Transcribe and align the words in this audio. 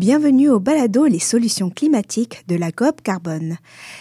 Bienvenue 0.00 0.48
au 0.48 0.60
balado 0.60 1.04
Les 1.04 1.18
solutions 1.18 1.68
climatiques 1.68 2.42
de 2.48 2.56
la 2.56 2.72
COP 2.72 3.02
Carbone. 3.02 3.58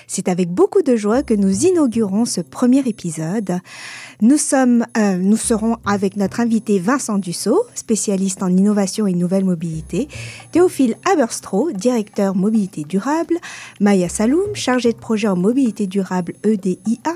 C'est 0.08 0.30
avec 0.30 0.50
beaucoup 0.50 0.82
de 0.82 0.96
joie 0.96 1.24
que 1.24 1.34
nous 1.34 1.66
inaugurons 1.66 2.24
ce 2.24 2.40
premier 2.40 2.80
épisode. 2.88 3.60
Nous 4.22 4.38
sommes, 4.38 4.86
euh, 4.98 5.18
nous 5.18 5.36
serons 5.36 5.76
avec 5.86 6.16
notre 6.16 6.40
invité 6.40 6.80
Vincent 6.80 7.18
Dussault, 7.18 7.66
spécialiste 7.76 8.42
en 8.44 8.48
innovation 8.48 9.08
et 9.08 9.14
nouvelle 9.14 9.44
mobilité, 9.44 10.08
Théophile 10.54 10.96
Aberstro, 11.04 11.74
directeur 11.74 12.34
mobilité 12.34 12.86
durable, 12.86 13.36
Maya 13.82 14.08
Saloum, 14.08 14.56
chargée 14.56 14.94
de 14.94 15.00
projet 15.00 15.28
en 15.28 15.36
mobilité 15.36 15.86
durable 15.86 16.32
EDIA, 16.46 17.12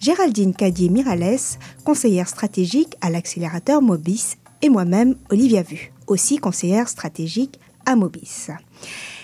Géraldine 0.00 0.54
Cadier-Mirales, 0.54 1.38
conseillère 1.84 2.28
stratégique 2.28 2.96
à 3.00 3.10
l'accélérateur 3.10 3.80
Mobis, 3.80 4.38
et 4.60 4.70
moi-même, 4.70 5.14
Olivia 5.30 5.62
Vu, 5.62 5.92
aussi 6.08 6.38
conseillère 6.38 6.88
stratégique 6.88 7.60
à 7.86 7.96
Mobis. 7.96 8.48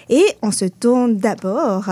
Et 0.08 0.26
on 0.42 0.50
se 0.50 0.64
tourne 0.64 1.16
d'abord 1.16 1.88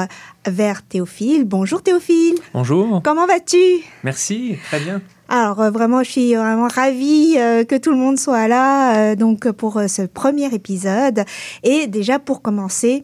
vers 0.46 0.82
Théophile. 0.82 1.44
Bonjour 1.44 1.82
Théophile. 1.82 2.34
Bonjour. 2.52 3.00
Comment 3.04 3.26
vas-tu? 3.26 3.84
Merci, 4.02 4.56
très 4.66 4.80
bien. 4.80 5.00
Alors 5.28 5.60
euh, 5.60 5.70
vraiment, 5.70 6.02
je 6.02 6.10
suis 6.10 6.34
vraiment 6.34 6.68
ravie 6.68 7.34
euh, 7.36 7.62
que 7.62 7.76
tout 7.76 7.90
le 7.90 7.96
monde 7.96 8.18
soit 8.18 8.48
là 8.48 9.12
euh, 9.12 9.14
donc 9.14 9.50
pour 9.52 9.80
ce 9.86 10.02
premier 10.02 10.52
épisode. 10.54 11.24
Et 11.62 11.86
déjà 11.86 12.18
pour 12.18 12.40
commencer, 12.40 13.02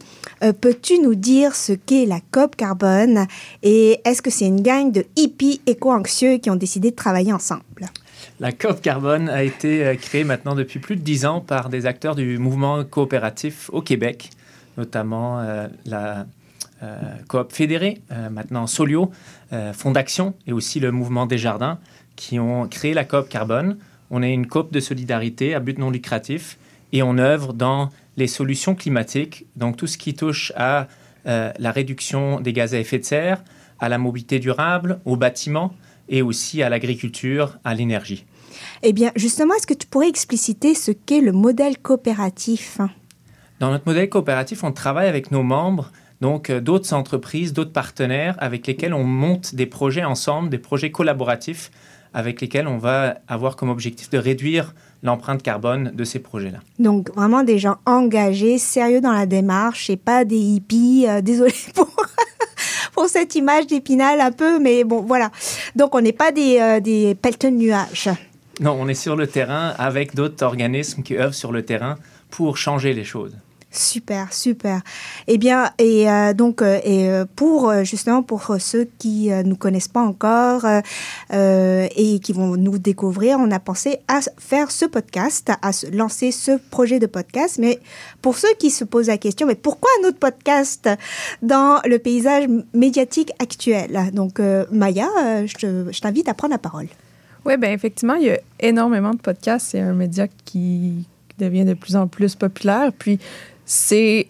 peux-tu 0.59 0.99
nous 0.99 1.15
dire 1.15 1.55
ce 1.55 1.73
qu'est 1.73 2.05
la 2.05 2.19
COP 2.31 2.55
Carbone? 2.55 3.27
Et 3.61 4.01
est-ce 4.05 4.21
que 4.21 4.31
c'est 4.31 4.47
une 4.47 4.61
gang 4.61 4.91
de 4.91 5.05
hippies 5.15 5.61
éco-anxieux 5.67 6.37
qui 6.37 6.49
ont 6.49 6.55
décidé 6.55 6.89
de 6.89 6.95
travailler 6.95 7.31
ensemble? 7.31 7.61
La 8.39 8.51
COP 8.51 8.81
Carbone 8.81 9.29
a 9.29 9.43
été 9.43 9.97
créée 10.01 10.23
maintenant 10.23 10.55
depuis 10.55 10.79
plus 10.79 10.95
de 10.95 11.01
dix 11.01 11.25
ans 11.25 11.41
par 11.41 11.69
des 11.69 11.85
acteurs 11.85 12.15
du 12.15 12.37
mouvement 12.37 12.83
coopératif 12.83 13.69
au 13.73 13.81
Québec, 13.81 14.29
notamment 14.77 15.41
la 15.85 16.25
Coop 17.27 17.51
Fédérée, 17.53 18.01
maintenant 18.31 18.67
Solio, 18.67 19.11
Fonds 19.73 19.91
d'Action 19.91 20.33
et 20.47 20.53
aussi 20.53 20.79
le 20.79 20.91
mouvement 20.91 21.25
des 21.25 21.37
Jardins 21.37 21.79
qui 22.15 22.39
ont 22.39 22.67
créé 22.67 22.93
la 22.93 23.05
COP 23.05 23.29
Carbone. 23.29 23.77
On 24.11 24.21
est 24.21 24.33
une 24.33 24.47
COP 24.47 24.71
de 24.71 24.79
solidarité 24.79 25.53
à 25.53 25.59
but 25.59 25.77
non 25.77 25.89
lucratif 25.89 26.57
et 26.91 27.03
on 27.03 27.17
œuvre 27.17 27.53
dans 27.53 27.89
les 28.17 28.27
solutions 28.27 28.75
climatiques, 28.75 29.45
donc 29.55 29.77
tout 29.77 29.87
ce 29.87 29.97
qui 29.97 30.13
touche 30.13 30.53
à 30.55 30.87
euh, 31.27 31.51
la 31.59 31.71
réduction 31.71 32.39
des 32.39 32.53
gaz 32.53 32.73
à 32.73 32.79
effet 32.79 32.99
de 32.99 33.03
serre, 33.03 33.43
à 33.79 33.89
la 33.89 33.97
mobilité 33.97 34.39
durable, 34.39 34.99
au 35.05 35.17
bâtiment 35.17 35.73
et 36.09 36.21
aussi 36.21 36.61
à 36.63 36.69
l'agriculture, 36.69 37.57
à 37.63 37.73
l'énergie. 37.73 38.25
Eh 38.83 38.93
bien, 38.93 39.11
justement, 39.15 39.53
est-ce 39.55 39.67
que 39.67 39.73
tu 39.73 39.87
pourrais 39.87 40.09
expliciter 40.09 40.75
ce 40.75 40.91
qu'est 40.91 41.21
le 41.21 41.31
modèle 41.31 41.77
coopératif? 41.77 42.79
Dans 43.59 43.71
notre 43.71 43.85
modèle 43.85 44.09
coopératif, 44.09 44.63
on 44.63 44.71
travaille 44.71 45.07
avec 45.07 45.31
nos 45.31 45.43
membres, 45.43 45.91
donc 46.21 46.49
euh, 46.49 46.59
d'autres 46.59 46.93
entreprises, 46.93 47.53
d'autres 47.53 47.71
partenaires 47.71 48.35
avec 48.39 48.67
lesquels 48.67 48.93
on 48.93 49.03
monte 49.03 49.55
des 49.55 49.65
projets 49.65 50.03
ensemble, 50.03 50.49
des 50.49 50.57
projets 50.57 50.91
collaboratifs 50.91 51.71
avec 52.13 52.39
lesquels 52.39 52.67
on 52.67 52.77
va 52.77 53.17
avoir 53.27 53.57
comme 53.57 53.69
objectif 53.69 54.09
de 54.09 54.17
réduire 54.17 54.73
l'empreinte 55.03 55.43
carbone 55.43 55.91
de 55.93 56.03
ces 56.05 56.19
projets-là. 56.19 56.59
Donc 56.79 57.13
vraiment 57.13 57.43
des 57.43 57.59
gens 57.59 57.75
engagés, 57.85 58.57
sérieux 58.57 59.01
dans 59.01 59.11
la 59.11 59.25
démarche 59.25 59.89
et 59.89 59.97
pas 59.97 60.23
des 60.23 60.39
hippies. 60.39 61.05
Euh, 61.07 61.21
désolé 61.25 61.53
pour 61.73 61.89
pour 62.95 63.09
cette 63.09 63.35
image 63.35 63.67
d'épinal 63.67 64.21
un 64.21 64.31
peu, 64.31 64.57
mais 64.57 64.85
bon 64.85 65.01
voilà. 65.01 65.29
Donc 65.75 65.93
on 65.93 66.01
n'est 66.01 66.13
pas 66.13 66.31
des, 66.31 66.59
euh, 66.59 66.79
des 66.79 67.13
pelleteux 67.13 67.51
de 67.51 67.57
nuages. 67.57 68.09
Non, 68.61 68.77
on 68.79 68.87
est 68.87 68.93
sur 68.93 69.17
le 69.17 69.27
terrain 69.27 69.73
avec 69.77 70.15
d'autres 70.15 70.43
organismes 70.43 71.03
qui 71.03 71.17
œuvrent 71.17 71.33
sur 71.33 71.51
le 71.51 71.63
terrain 71.63 71.97
pour 72.29 72.57
changer 72.57 72.93
les 72.93 73.03
choses. 73.03 73.35
Super, 73.75 74.31
super. 74.31 74.81
Eh 75.27 75.37
bien, 75.37 75.71
et 75.77 76.09
euh, 76.09 76.33
donc, 76.33 76.61
euh, 76.61 76.79
et 76.83 77.09
euh, 77.09 77.25
pour 77.35 77.73
justement 77.83 78.23
pour 78.23 78.55
ceux 78.59 78.87
qui 78.99 79.29
ne 79.29 79.43
nous 79.43 79.57
connaissent 79.57 79.89
pas 79.89 80.01
encore 80.01 80.65
et 81.31 82.19
qui 82.23 82.33
vont 82.33 82.55
nous 82.55 82.77
découvrir, 82.77 83.37
on 83.39 83.51
a 83.51 83.59
pensé 83.59 83.99
à 84.07 84.19
faire 84.37 84.71
ce 84.71 84.85
podcast, 84.85 85.51
à 85.61 85.71
lancer 85.91 86.31
ce 86.31 86.57
projet 86.69 86.99
de 86.99 87.05
podcast. 87.05 87.57
Mais 87.59 87.79
pour 88.21 88.37
ceux 88.37 88.53
qui 88.59 88.69
se 88.69 88.85
posent 88.85 89.07
la 89.07 89.17
question, 89.17 89.45
mais 89.45 89.55
pourquoi 89.55 89.89
un 90.01 90.07
autre 90.07 90.19
podcast 90.19 90.89
dans 91.41 91.81
le 91.85 91.99
paysage 91.99 92.47
médiatique 92.73 93.31
actuel? 93.39 94.11
Donc, 94.13 94.39
Maya, 94.71 95.07
je 95.45 95.99
t'invite 95.99 96.29
à 96.29 96.33
prendre 96.33 96.53
la 96.53 96.59
parole. 96.59 96.87
Oui, 97.45 97.57
bien 97.57 97.71
effectivement, 97.71 98.15
il 98.15 98.27
y 98.27 98.31
a 98.31 98.39
énormément 98.59 99.11
de 99.11 99.19
podcasts. 99.19 99.67
C'est 99.71 99.79
un 99.79 99.93
média 99.93 100.27
qui 100.45 101.05
devient 101.37 101.65
de 101.65 101.73
plus 101.73 101.95
en 101.95 102.07
plus 102.07 102.35
populaire. 102.35 102.91
Puis 102.97 103.19
c'est 103.65 104.27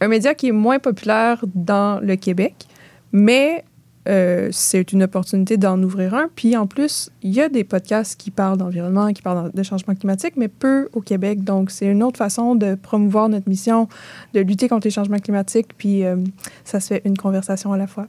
un 0.00 0.08
média 0.08 0.34
qui 0.34 0.48
est 0.48 0.52
moins 0.52 0.78
populaire 0.78 1.44
dans 1.54 2.00
le 2.00 2.16
Québec, 2.16 2.66
mais 3.12 3.64
euh, 4.08 4.50
c'est 4.52 4.92
une 4.92 5.02
opportunité 5.02 5.56
d'en 5.56 5.82
ouvrir 5.82 6.14
un. 6.14 6.28
Puis 6.34 6.56
en 6.56 6.66
plus, 6.66 7.10
il 7.22 7.32
y 7.32 7.40
a 7.40 7.48
des 7.48 7.64
podcasts 7.64 8.18
qui 8.18 8.30
parlent 8.30 8.58
d'environnement, 8.58 9.12
qui 9.12 9.22
parlent 9.22 9.50
de 9.52 9.62
changement 9.62 9.94
climatique, 9.94 10.34
mais 10.36 10.48
peu 10.48 10.88
au 10.92 11.00
Québec. 11.00 11.42
Donc, 11.42 11.70
c'est 11.70 11.86
une 11.86 12.02
autre 12.02 12.18
façon 12.18 12.54
de 12.54 12.76
promouvoir 12.76 13.28
notre 13.28 13.48
mission, 13.48 13.88
de 14.34 14.40
lutter 14.40 14.68
contre 14.68 14.86
les 14.86 14.92
changements 14.92 15.18
climatiques. 15.18 15.68
Puis 15.76 16.04
euh, 16.04 16.16
ça 16.64 16.78
se 16.78 16.88
fait 16.88 17.02
une 17.04 17.16
conversation 17.16 17.72
à 17.72 17.76
la 17.76 17.86
fois. 17.86 18.06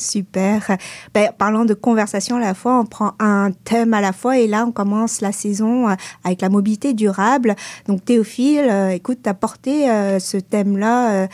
Super. 0.00 0.78
Ben, 1.12 1.30
parlant 1.36 1.66
de 1.66 1.74
conversation 1.74 2.36
à 2.36 2.40
la 2.40 2.54
fois, 2.54 2.80
on 2.80 2.86
prend 2.86 3.12
un 3.18 3.50
thème 3.64 3.92
à 3.92 4.00
la 4.00 4.12
fois 4.12 4.38
et 4.38 4.46
là, 4.46 4.64
on 4.66 4.72
commence 4.72 5.20
la 5.20 5.30
saison 5.30 5.90
euh, 5.90 5.94
avec 6.24 6.40
la 6.40 6.48
mobilité 6.48 6.94
durable. 6.94 7.54
Donc, 7.86 8.04
Théophile, 8.04 8.66
euh, 8.70 8.88
écoute, 8.90 9.18
tu 9.22 9.28
as 9.28 9.34
porté 9.34 9.90
euh, 9.90 10.18
ce 10.18 10.38
thème-là 10.38 11.28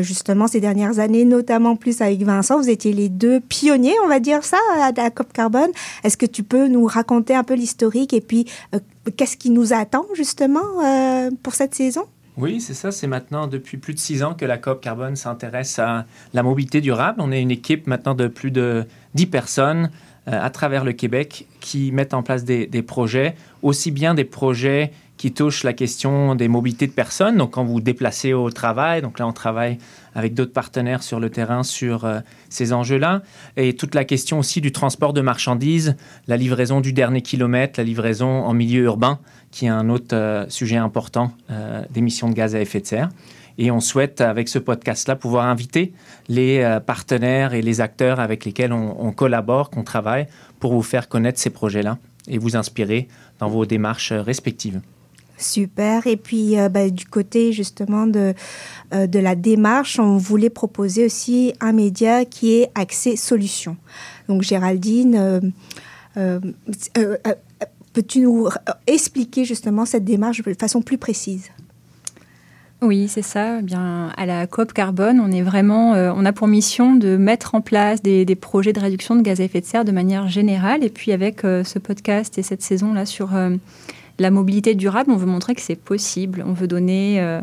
justement 0.00 0.46
ces 0.46 0.60
dernières 0.60 0.98
années, 0.98 1.24
notamment 1.24 1.76
plus 1.76 2.02
avec 2.02 2.22
Vincent. 2.22 2.58
Vous 2.58 2.68
étiez 2.68 2.92
les 2.92 3.08
deux 3.08 3.40
pionniers, 3.40 3.94
on 4.04 4.08
va 4.08 4.20
dire 4.20 4.44
ça, 4.44 4.58
à 4.78 4.92
la 4.92 5.10
COP 5.10 5.32
Carbone. 5.32 5.70
Est-ce 6.04 6.16
que 6.16 6.26
tu 6.26 6.42
peux 6.42 6.68
nous 6.68 6.84
raconter 6.84 7.34
un 7.34 7.44
peu 7.44 7.54
l'historique 7.54 8.12
et 8.12 8.20
puis 8.20 8.46
qu'est-ce 9.16 9.36
qui 9.36 9.50
nous 9.50 9.72
attend 9.72 10.04
justement 10.14 10.60
pour 11.42 11.54
cette 11.54 11.74
saison? 11.74 12.04
Oui, 12.40 12.60
c'est 12.60 12.74
ça. 12.74 12.90
C'est 12.90 13.06
maintenant 13.06 13.46
depuis 13.46 13.76
plus 13.76 13.92
de 13.92 13.98
six 13.98 14.22
ans 14.22 14.32
que 14.34 14.46
la 14.46 14.56
COP 14.56 14.80
Carbone 14.80 15.14
s'intéresse 15.14 15.78
à 15.78 16.06
la 16.32 16.42
mobilité 16.42 16.80
durable. 16.80 17.20
On 17.20 17.32
est 17.32 17.42
une 17.42 17.50
équipe 17.50 17.86
maintenant 17.86 18.14
de 18.14 18.28
plus 18.28 18.50
de 18.50 18.86
dix 19.14 19.26
personnes 19.26 19.90
euh, 20.26 20.42
à 20.42 20.48
travers 20.48 20.84
le 20.84 20.92
Québec 20.92 21.46
qui 21.60 21.92
mettent 21.92 22.14
en 22.14 22.22
place 22.22 22.44
des, 22.44 22.66
projets, 22.82 23.34
aussi 23.62 23.90
bien 23.90 24.14
des 24.14 24.24
projets 24.24 24.92
qui 25.20 25.32
touchent 25.32 25.64
la 25.64 25.74
question 25.74 26.34
des 26.34 26.48
mobilités 26.48 26.86
de 26.86 26.92
personnes, 26.92 27.36
donc 27.36 27.50
quand 27.50 27.62
vous 27.62 27.82
déplacez 27.82 28.32
au 28.32 28.50
travail, 28.50 29.02
donc 29.02 29.18
là 29.18 29.26
on 29.26 29.34
travaille 29.34 29.76
avec 30.14 30.32
d'autres 30.32 30.54
partenaires 30.54 31.02
sur 31.02 31.20
le 31.20 31.28
terrain 31.28 31.62
sur 31.62 32.06
euh, 32.06 32.20
ces 32.48 32.72
enjeux-là, 32.72 33.20
et 33.58 33.76
toute 33.76 33.94
la 33.94 34.06
question 34.06 34.38
aussi 34.38 34.62
du 34.62 34.72
transport 34.72 35.12
de 35.12 35.20
marchandises, 35.20 35.94
la 36.26 36.38
livraison 36.38 36.80
du 36.80 36.94
dernier 36.94 37.20
kilomètre, 37.20 37.78
la 37.78 37.84
livraison 37.84 38.28
en 38.28 38.54
milieu 38.54 38.84
urbain, 38.84 39.18
qui 39.50 39.66
est 39.66 39.68
un 39.68 39.90
autre 39.90 40.16
euh, 40.16 40.46
sujet 40.48 40.78
important 40.78 41.32
euh, 41.50 41.82
d'émissions 41.90 42.30
de 42.30 42.34
gaz 42.34 42.54
à 42.54 42.60
effet 42.62 42.80
de 42.80 42.86
serre. 42.86 43.10
Et 43.58 43.70
on 43.70 43.80
souhaite, 43.80 44.22
avec 44.22 44.48
ce 44.48 44.58
podcast-là, 44.58 45.16
pouvoir 45.16 45.44
inviter 45.44 45.92
les 46.30 46.78
partenaires 46.86 47.52
et 47.52 47.60
les 47.60 47.82
acteurs 47.82 48.18
avec 48.18 48.46
lesquels 48.46 48.72
on, 48.72 49.12
collabore, 49.12 49.68
qu'on 49.68 49.82
travaille, 49.82 50.28
pour 50.60 50.72
vous 50.72 50.82
faire 50.82 51.10
connaître 51.10 51.38
ces 51.38 51.50
projets-là 51.50 51.98
et 52.26 52.38
vous 52.38 52.56
inspirer 52.56 53.06
dans 53.38 53.48
vos 53.48 53.66
démarches 53.66 54.12
respectives. 54.12 54.80
Super. 55.40 56.06
Et 56.06 56.16
puis, 56.16 56.56
bah, 56.70 56.90
du 56.90 57.06
côté 57.06 57.52
justement 57.52 58.06
de, 58.06 58.34
de 58.92 59.18
la 59.18 59.34
démarche, 59.34 59.98
on 59.98 60.16
voulait 60.16 60.50
proposer 60.50 61.06
aussi 61.06 61.54
un 61.60 61.72
média 61.72 62.24
qui 62.24 62.54
est 62.54 62.70
axé 62.74 63.16
solution. 63.16 63.76
Donc, 64.28 64.42
Géraldine, 64.42 65.52
Peux-tu 67.92 68.20
nous 68.20 68.48
expliquer 68.86 69.44
justement 69.44 69.84
cette 69.84 70.04
démarche 70.04 70.42
de 70.42 70.54
façon 70.54 70.80
plus 70.80 70.98
précise? 70.98 71.50
Oui, 72.82 73.08
c'est 73.08 73.22
ça. 73.22 73.58
Eh 73.58 73.62
bien, 73.62 74.10
à 74.16 74.26
la 74.26 74.46
COP 74.46 74.72
Carbone, 74.72 75.20
on 75.20 75.30
est 75.32 75.42
vraiment, 75.42 75.94
euh, 75.94 76.12
on 76.14 76.24
a 76.24 76.32
pour 76.32 76.46
mission 76.46 76.94
de 76.94 77.16
mettre 77.16 77.54
en 77.54 77.60
place 77.60 78.00
des, 78.00 78.24
projets 78.36 78.72
de 78.72 78.80
réduction 78.80 79.16
de 79.16 79.22
gaz 79.22 79.40
à 79.40 79.44
effet 79.44 79.60
de 79.60 79.66
serre 79.66 79.84
de 79.84 79.92
manière 79.92 80.28
générale. 80.28 80.84
Et 80.84 80.88
puis 80.88 81.12
avec 81.12 81.44
euh, 81.44 81.64
ce 81.64 81.78
podcast 81.78 82.38
et 82.38 82.42
cette 82.42 82.62
saison 82.62 82.94
là 82.94 83.04
sur 83.06 83.34
euh, 83.34 83.50
la 84.20 84.30
mobilité 84.30 84.74
durable, 84.74 85.10
on 85.10 85.16
veut 85.16 85.26
montrer 85.26 85.54
que 85.54 85.60
c'est 85.60 85.74
possible. 85.74 86.44
On 86.46 86.52
veut 86.52 86.68
donner 86.68 87.40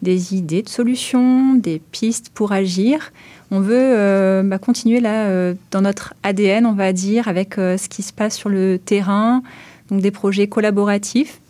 des 0.00 0.34
idées 0.34 0.62
de 0.62 0.68
solutions, 0.68 1.54
des 1.54 1.80
pistes 1.90 2.30
pour 2.32 2.52
agir. 2.52 3.12
On 3.50 3.60
veut 3.60 4.42
bah, 4.44 4.58
continuer 4.58 5.00
là 5.00 5.52
dans 5.70 5.82
notre 5.82 6.14
ADN, 6.22 6.64
on 6.64 6.72
va 6.72 6.92
dire, 6.92 7.28
avec 7.28 7.56
ce 7.56 7.88
qui 7.88 8.02
se 8.02 8.12
passe 8.12 8.36
sur 8.36 8.48
le 8.48 8.78
terrain, 8.78 9.42
donc 9.90 10.00
des 10.00 10.12
projets 10.12 10.46
collaboratifs 10.46 11.40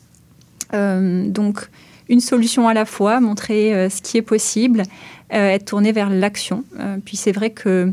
donc, 0.72 1.68
une 2.08 2.20
solution 2.20 2.68
à 2.68 2.74
la 2.74 2.84
fois, 2.84 3.20
montrer 3.20 3.88
ce 3.90 4.00
qui 4.02 4.16
est 4.16 4.22
possible, 4.22 4.84
être 5.30 5.66
tourné 5.66 5.92
vers 5.92 6.10
l'action. 6.10 6.64
puis 7.04 7.16
c'est 7.16 7.32
vrai 7.32 7.50
que 7.50 7.92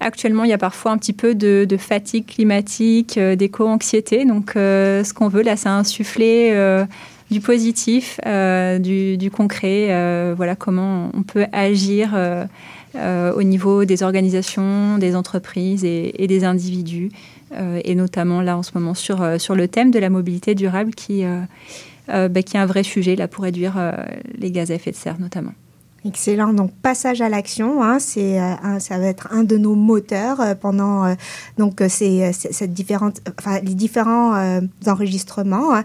Actuellement, 0.00 0.44
il 0.44 0.50
y 0.50 0.52
a 0.52 0.58
parfois 0.58 0.92
un 0.92 0.98
petit 0.98 1.12
peu 1.12 1.34
de, 1.34 1.66
fatigue 1.76 2.26
climatique, 2.26 3.18
d'éco-anxiété. 3.18 4.24
Donc, 4.24 4.52
ce 4.54 5.12
qu'on 5.12 5.28
veut 5.28 5.42
là, 5.42 5.56
c'est 5.56 5.68
insuffler 5.68 6.52
du 7.30 7.40
positif, 7.40 8.20
euh, 8.26 8.78
du, 8.78 9.30
concret, 9.30 9.88
euh, 9.90 10.34
voilà 10.36 10.56
comment 10.56 11.10
on 11.14 11.22
peut 11.22 11.46
agir 11.52 12.10
euh, 12.14 13.32
au 13.32 13.42
niveau 13.42 13.84
des 13.84 14.02
organisations, 14.02 14.98
des 14.98 15.14
entreprises 15.14 15.84
et, 15.84 16.26
des 16.26 16.44
individus, 16.44 17.10
et 17.84 17.94
notamment 17.94 18.42
là 18.42 18.56
en 18.56 18.62
ce 18.62 18.72
moment 18.74 18.94
sur, 18.94 19.40
sur 19.40 19.54
le 19.54 19.68
thème 19.68 19.90
de 19.90 19.98
la 19.98 20.10
mobilité 20.10 20.54
durable 20.54 20.94
qui, 20.94 21.22
bah, 22.08 22.42
qui 22.42 22.56
est 22.56 22.60
un 22.60 22.66
vrai 22.66 22.82
sujet 22.82 23.14
là, 23.14 23.28
pour 23.28 23.44
réduire 23.44 23.74
les 24.36 24.50
gaz 24.50 24.70
à 24.70 24.74
effet 24.74 24.90
de 24.90 24.96
serre 24.96 25.20
notamment. 25.20 25.52
Excellent. 26.04 26.52
Donc 26.52 26.72
passage 26.80 27.20
à 27.20 27.28
l'action, 27.28 27.82
hein, 27.82 27.98
c'est 27.98 28.40
euh, 28.40 28.78
ça 28.78 28.98
va 28.98 29.06
être 29.06 29.28
un 29.32 29.42
de 29.42 29.56
nos 29.56 29.74
moteurs 29.74 30.40
euh, 30.40 30.54
pendant 30.54 31.04
euh, 31.04 31.14
donc 31.58 31.82
cette 31.88 32.72
différente, 32.72 33.20
enfin, 33.36 33.58
les 33.58 33.74
différents 33.74 34.60
enregistrements. 34.86 35.74
Hein. 35.74 35.82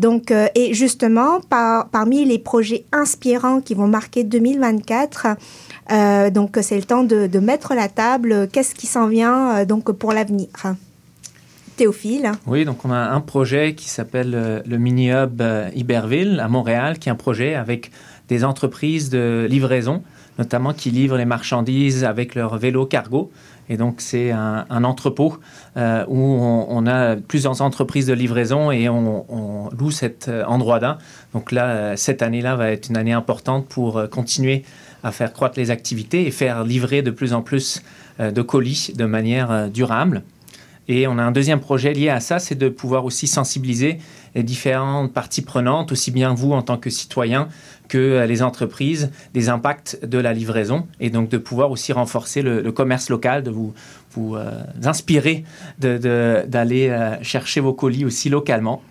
Donc 0.00 0.32
et 0.54 0.74
justement 0.74 1.40
par, 1.40 1.88
parmi 1.88 2.24
les 2.24 2.40
projets 2.40 2.84
inspirants 2.90 3.60
qui 3.60 3.74
vont 3.74 3.86
marquer 3.86 4.24
2024. 4.24 5.28
donc 6.30 6.58
c'est 6.60 6.76
le 6.76 6.82
temps 6.82 7.04
de, 7.04 7.28
de, 7.28 7.38
mettre 7.38 7.74
la 7.74 7.88
table. 7.88 8.48
Qu'est-ce 8.52 8.74
qui 8.74 8.86
s'en 8.86 9.06
vient 9.06 9.64
donc 9.64 9.92
pour 9.92 10.12
l'avenir? 10.12 10.48
Théophile. 11.76 12.32
Oui, 12.46 12.64
donc 12.64 12.84
on 12.84 12.90
a 12.90 12.98
un 12.98 13.20
projet 13.20 13.74
qui 13.74 13.88
s'appelle 13.88 14.62
le 14.66 14.78
Mini 14.78 15.10
Hub 15.10 15.42
Iberville 15.74 16.40
à 16.40 16.48
Montréal, 16.48 16.98
qui 16.98 17.08
est 17.08 17.12
un 17.12 17.16
projet 17.16 17.54
avec 17.54 17.90
des 18.28 18.44
entreprises 18.44 19.10
de 19.10 19.46
livraison, 19.48 20.02
notamment 20.38 20.72
qui 20.72 20.90
livrent 20.90 21.16
les 21.16 21.24
marchandises 21.24 22.04
avec 22.04 22.34
leur 22.34 22.56
vélo 22.56 22.86
cargo. 22.86 23.30
Et 23.68 23.76
donc, 23.76 24.00
c'est 24.00 24.30
un, 24.32 24.84
entrepôt 24.84 25.38
euh, 25.76 26.04
où 26.08 26.18
on, 26.18 26.86
a 26.86 27.16
plusieurs 27.16 27.62
entreprises 27.62 28.06
de 28.06 28.12
livraison 28.12 28.70
et 28.70 28.88
on, 28.88 29.70
loue 29.78 29.90
cet 29.90 30.28
euh, 30.28 30.44
endroit-là. 30.44 30.98
Donc 31.32 31.52
là, 31.52 31.68
euh, 31.68 31.96
cette 31.96 32.22
année-là 32.22 32.56
va 32.56 32.70
être 32.70 32.88
une 32.90 32.96
année 32.96 33.12
importante 33.12 33.66
pour 33.68 34.02
continuer 34.10 34.64
à 35.02 35.12
faire 35.12 35.32
croître 35.32 35.58
les 35.58 35.70
activités 35.70 36.26
et 36.26 36.30
faire 36.30 36.64
livrer 36.64 37.02
de 37.02 37.10
plus 37.10 37.32
en 37.32 37.42
plus 37.42 37.82
de 38.20 38.42
colis 38.42 38.92
de 38.94 39.04
manière 39.04 39.68
durable. 39.68 40.22
Et 40.88 41.06
on 41.06 41.18
a 41.18 41.22
un 41.22 41.32
deuxième 41.32 41.60
projet 41.60 41.92
lié 41.92 42.08
à 42.08 42.20
ça, 42.20 42.38
c'est 42.38 42.54
de 42.54 42.68
pouvoir 42.68 43.04
aussi 43.04 43.26
sensibiliser 43.26 43.98
les 44.34 44.42
différentes 44.42 45.12
parties 45.12 45.42
prenantes, 45.42 45.92
aussi 45.92 46.10
bien 46.10 46.34
vous 46.34 46.52
en 46.52 46.62
tant 46.62 46.78
que 46.78 46.90
citoyen 46.90 47.48
que 47.88 47.98
euh, 47.98 48.26
les 48.26 48.42
entreprises 48.42 49.10
des 49.34 49.48
impacts 49.48 50.04
de 50.04 50.18
la 50.18 50.32
livraison 50.32 50.86
et 51.00 51.10
donc 51.10 51.28
de 51.28 51.38
pouvoir 51.38 51.70
aussi 51.70 51.92
renforcer 51.92 52.42
le, 52.42 52.72
commerce 52.72 53.10
local, 53.10 53.42
de 53.42 53.50
vous, 53.50 53.74
vous 54.12 54.36
euh, 54.36 54.62
inspirer 54.84 55.44
d'aller 55.78 56.88
euh, 56.88 57.22
chercher 57.22 57.60
vos 57.60 57.74
colis 57.74 58.04
aussi 58.04 58.28
localement. 58.28 58.82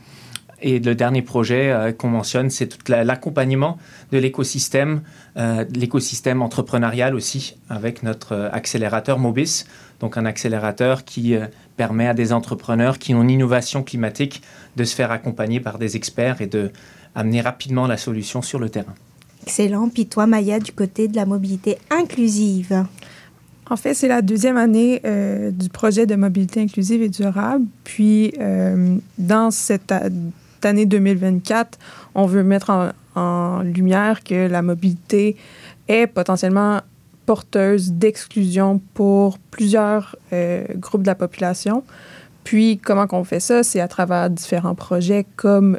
Et 0.61 0.79
le 0.79 0.95
dernier 0.95 1.21
projet 1.21 1.93
qu'on 1.97 2.09
mentionne, 2.09 2.49
c'est 2.49 2.67
tout 2.67 2.79
l'accompagnement 2.87 3.77
de 4.11 4.17
l'écosystème, 4.17 5.01
l'écosystème 5.73 6.41
entrepreneurial 6.41 7.15
aussi, 7.15 7.57
avec 7.69 8.03
notre 8.03 8.49
accélérateur 8.53 9.17
Mobis, 9.17 9.65
donc 9.99 10.17
un 10.17 10.25
accélérateur 10.25 11.03
qui 11.03 11.35
permet 11.77 12.07
à 12.07 12.13
des 12.13 12.31
entrepreneurs 12.31 12.99
qui 12.99 13.15
ont 13.15 13.23
une 13.23 13.31
innovation 13.31 13.81
climatique 13.81 14.43
de 14.75 14.83
se 14.83 14.95
faire 14.95 15.11
accompagner 15.11 15.59
par 15.59 15.79
des 15.79 15.95
experts 15.95 16.41
et 16.41 16.47
de 16.47 16.71
amener 17.15 17.41
rapidement 17.41 17.87
la 17.87 17.97
solution 17.97 18.41
sur 18.41 18.59
le 18.59 18.69
terrain. 18.69 18.93
Excellent. 19.43 19.89
Puis 19.89 20.05
toi, 20.05 20.27
Maya, 20.27 20.59
du 20.59 20.71
côté 20.71 21.07
de 21.07 21.15
la 21.15 21.25
mobilité 21.25 21.77
inclusive. 21.89 22.85
En 23.69 23.77
fait, 23.77 23.93
c'est 23.93 24.07
la 24.07 24.21
deuxième 24.21 24.57
année 24.57 25.01
euh, 25.05 25.49
du 25.49 25.69
projet 25.69 26.05
de 26.05 26.15
mobilité 26.15 26.61
inclusive 26.61 27.01
et 27.01 27.09
durable. 27.09 27.65
Puis, 27.83 28.33
euh, 28.39 28.97
dans 29.17 29.49
cette 29.49 29.93
année 30.65 30.85
2024, 30.85 31.77
on 32.15 32.25
veut 32.25 32.43
mettre 32.43 32.93
en, 33.15 33.61
lumière 33.63 34.23
que 34.23 34.47
la 34.47 34.61
mobilité 34.61 35.35
est 35.89 36.07
potentiellement 36.07 36.79
porteuse 37.25 37.91
d'exclusion 37.91 38.81
pour 38.93 39.37
plusieurs 39.37 40.15
euh, 40.31 40.65
groupes 40.75 41.01
de 41.01 41.07
la 41.07 41.15
population. 41.15 41.83
Puis, 42.43 42.79
comment 42.83 43.07
qu'on 43.07 43.23
fait 43.23 43.39
ça? 43.39 43.63
C'est 43.63 43.81
à 43.81 43.87
travers 43.87 44.29
différents 44.29 44.75
projets 44.75 45.25
comme 45.35 45.77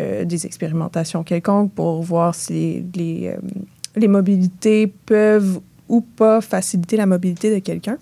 euh, 0.00 0.24
des 0.24 0.46
expérimentations 0.46 1.24
quelconques 1.24 1.72
pour 1.72 2.02
voir 2.02 2.32
si 2.32 2.84
les, 2.94 3.28
euh, 3.34 3.36
les, 3.96 4.06
mobilités 4.06 4.86
peuvent 4.86 5.60
ou 5.88 6.00
pas 6.00 6.40
faciliter 6.40 6.96
la 6.96 7.06
mobilité 7.06 7.52
de 7.52 7.58
quelqu'un. 7.58 7.98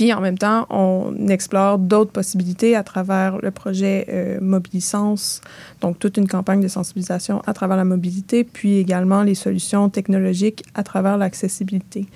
Puis 0.00 0.14
en 0.14 0.22
même 0.22 0.38
temps, 0.38 0.64
on 0.70 1.28
explore 1.28 1.76
d'autres 1.76 2.10
possibilités 2.10 2.74
à 2.74 2.82
travers 2.82 3.36
le 3.36 3.50
projet 3.50 4.06
euh, 4.08 4.38
Mobilisance, 4.40 5.42
donc 5.82 5.98
toute 5.98 6.16
une 6.16 6.26
campagne 6.26 6.62
de 6.62 6.68
sensibilisation 6.68 7.42
à 7.46 7.52
travers 7.52 7.76
la 7.76 7.84
mobilité, 7.84 8.42
puis 8.42 8.78
également 8.78 9.22
les 9.22 9.34
solutions 9.34 9.90
technologiques 9.90 10.64
à 10.74 10.84
travers 10.84 11.18
l'accessibilité. 11.18 12.06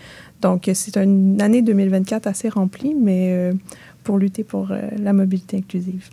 Donc 0.41 0.71
c'est 0.73 0.97
une 0.97 1.43
année 1.43 1.61
2024 1.61 2.27
assez 2.27 2.49
remplie, 2.49 2.95
mais 2.95 3.53
pour 4.03 4.17
lutter 4.17 4.45
pour 4.45 4.69
la 4.97 5.13
mobilité 5.13 5.59
inclusive. 5.59 6.09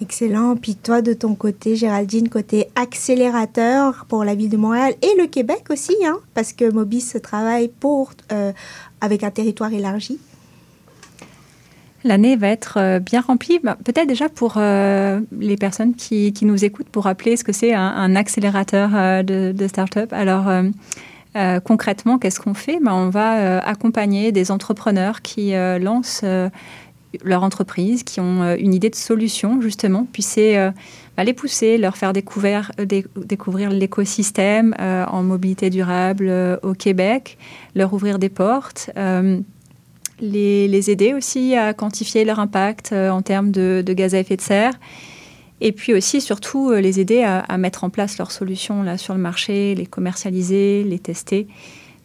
Excellent. 0.00 0.54
Puis 0.54 0.76
toi, 0.76 1.02
de 1.02 1.14
ton 1.14 1.34
côté, 1.34 1.74
Géraldine, 1.74 2.28
côté 2.28 2.68
accélérateur 2.76 4.06
pour 4.08 4.22
la 4.22 4.36
ville 4.36 4.50
de 4.50 4.56
Montréal 4.56 4.94
et 5.02 5.20
le 5.20 5.26
Québec 5.26 5.64
aussi, 5.68 5.96
hein, 6.04 6.18
parce 6.32 6.52
que 6.52 6.70
Mobis 6.70 7.12
travaille 7.20 7.66
pour, 7.66 8.12
euh, 8.30 8.52
avec 9.00 9.24
un 9.24 9.32
territoire 9.32 9.72
élargi. 9.72 10.20
L'année 12.06 12.36
va 12.36 12.48
être 12.48 12.78
euh, 12.78 12.98
bien 12.98 13.20
remplie. 13.20 13.58
Bah, 13.62 13.76
peut-être 13.84 14.06
déjà 14.06 14.28
pour 14.28 14.54
euh, 14.56 15.20
les 15.38 15.56
personnes 15.56 15.94
qui, 15.94 16.32
nous 16.42 16.64
écoutent, 16.64 16.88
pour 16.88 17.04
rappeler 17.04 17.36
ce 17.36 17.44
que 17.44 17.52
c'est 17.52 17.74
un, 17.74 18.16
accélérateur 18.16 18.90
de, 19.24 19.52
de 19.52 19.68
start-up. 19.68 20.12
Alors, 20.12 20.46
concrètement, 21.64 22.18
qu'est-ce 22.18 22.40
qu'on 22.40 22.54
fait? 22.54 22.78
Bah, 22.80 22.94
On 22.94 23.10
va 23.10 23.58
accompagner 23.58 24.32
des 24.32 24.50
entrepreneurs 24.50 25.22
qui 25.22 25.52
lancent 25.80 26.24
leur 27.24 27.42
entreprise, 27.42 28.02
qui 28.02 28.20
ont 28.20 28.42
euh, 28.42 28.56
une 28.58 28.74
idée 28.74 28.90
de 28.90 28.94
solution, 28.94 29.60
justement, 29.60 30.06
puis 30.12 30.22
c'est 30.22 30.58
euh, 30.58 30.70
bah, 31.16 31.24
les 31.24 31.32
pousser, 31.32 31.78
leur 31.78 31.96
faire 31.96 32.12
euh, 32.12 32.84
découvrir 33.16 33.70
l'écosystème 33.70 34.74
en 34.78 35.22
mobilité 35.22 35.70
durable 35.70 36.32
au 36.62 36.74
Québec, 36.74 37.38
leur 37.74 37.92
ouvrir 37.92 38.18
des 38.18 38.28
portes. 38.28 38.90
Les, 40.20 40.90
aider 40.90 41.14
aussi 41.14 41.54
à 41.54 41.74
quantifier 41.74 42.24
leur 42.24 42.38
impact 42.38 42.92
en 42.92 43.22
termes 43.22 43.50
de, 43.50 43.82
gaz 43.88 44.14
à 44.14 44.20
effet 44.20 44.36
de 44.36 44.40
serre. 44.40 44.72
Et 45.60 45.72
puis 45.72 45.94
aussi, 45.94 46.20
surtout, 46.20 46.72
les 46.72 47.00
aider 47.00 47.22
à, 47.22 47.58
mettre 47.58 47.84
en 47.84 47.90
place 47.90 48.18
leurs 48.18 48.30
solutions 48.30 48.82
là, 48.82 48.98
sur 48.98 49.14
le 49.14 49.20
marché, 49.20 49.74
les 49.74 49.86
commercialiser, 49.86 50.84
les 50.84 50.98
tester 50.98 51.48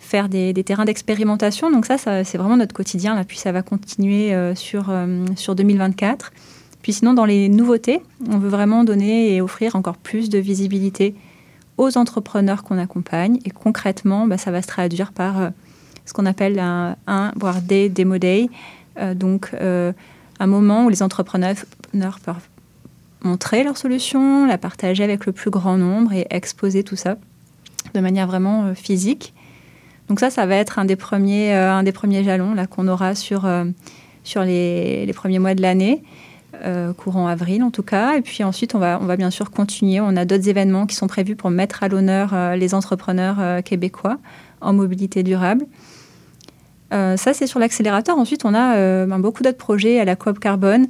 faire 0.02 0.28
des, 0.28 0.54
terrains 0.66 0.86
d'expérimentation. 0.86 1.72
Donc 1.72 1.86
ça, 1.86 1.98
c'est 1.98 2.38
vraiment 2.38 2.58
notre 2.58 2.74
quotidien. 2.74 3.16
Là, 3.16 3.24
puis 3.24 3.38
ça 3.38 3.52
va 3.52 3.62
continuer 3.62 4.34
euh, 4.34 4.56
sur, 4.56 4.90
euh, 4.90 5.26
sur 5.36 5.56
2024. 5.56 6.34
Puis 6.82 6.94
sinon, 6.94 7.14
dans 7.14 7.26
les 7.26 7.48
nouveautés, 7.48 8.02
on 8.30 8.38
veut 8.38 8.50
vraiment 8.50 8.84
donner 8.84 9.36
et 9.36 9.42
offrir 9.42 9.76
encore 9.76 9.98
plus 9.98 10.30
de 10.30 10.40
visibilité 10.40 11.16
aux 11.78 11.98
entrepreneurs 11.98 12.64
qu'on 12.64 12.80
accompagne. 12.80 13.40
Et 13.46 13.52
concrètement, 13.52 14.28
bah, 14.28 14.38
ça 14.38 14.52
va 14.52 14.62
se 14.62 14.68
traduire 14.68 15.14
par 15.14 15.40
euh, 15.40 15.50
ce 16.06 16.14
qu'on 16.14 16.26
appelle 16.26 16.60
un, 16.60 17.32
voire 17.36 17.62
des 17.62 17.90
Demo 17.90 18.18
Day. 18.18 18.50
donc, 19.16 19.52
un 19.54 20.48
moment 20.48 20.86
où 20.86 20.90
les 20.90 21.04
entrepreneurs 21.04 21.56
peuvent 22.24 22.48
montrer 23.24 23.64
leur 23.64 23.78
solution, 23.78 24.46
la 24.48 24.58
partager 24.58 25.04
avec 25.04 25.26
le 25.26 25.32
plus 25.32 25.52
grand 25.52 25.78
nombre 25.78 26.14
et 26.14 26.26
exposer 26.30 26.84
tout 26.84 26.96
ça 26.96 27.18
de 27.94 28.00
manière 28.00 28.28
vraiment 28.28 28.74
physique. 28.76 29.34
Donc 30.12 30.20
ça, 30.20 30.30
ça 30.30 30.46
va 30.46 30.58
être 30.58 30.78
un 30.78 30.84
des 30.84 30.98
premiers, 30.98 31.56
euh, 31.56 31.72
un 31.72 31.84
des 31.84 31.94
premiers 31.94 32.22
jalons 32.26 32.54
qu'on 32.70 32.90
aura 32.90 33.16
sur, 33.16 33.46
euh, 33.46 33.64
sur 34.26 34.44
les, 34.44 35.06
les, 35.06 35.14
premiers 35.14 35.40
mois 35.40 35.56
de 35.56 35.62
l'année. 35.62 36.04
Euh, 36.66 36.92
courant 36.92 37.28
avril 37.28 37.64
en 37.64 37.72
tout 37.72 37.82
cas. 37.82 38.18
Et 38.18 38.22
puis 38.22 38.44
ensuite, 38.44 38.76
on 38.76 38.78
va, 38.78 39.00
on 39.02 39.06
va 39.06 39.16
bien 39.16 39.30
sûr 39.30 39.52
continuer. 39.52 40.02
On 40.02 40.18
a 40.18 40.26
d'autres 40.26 40.50
événements 40.50 40.86
qui 40.86 40.96
sont 40.96 41.08
prévus 41.08 41.38
pour 41.38 41.50
mettre 41.50 41.82
à 41.82 41.88
l'honneur 41.88 42.36
les 42.58 42.76
entrepreneurs 42.76 43.64
québécois 43.64 44.18
en 44.60 44.74
mobilité 44.74 45.24
durable. 45.24 45.66
Ça, 46.92 47.34
c'est 47.34 47.48
sur 47.48 47.60
l'accélérateur. 47.60 48.18
Ensuite, 48.18 48.46
on 48.46 48.54
a 48.54 49.06
ben, 49.06 49.20
beaucoup 49.20 49.44
d'autres 49.44 49.58
projets 49.58 50.00
à 50.00 50.06
la 50.06 50.16
coop 50.16 50.40
carbone 50.40 50.88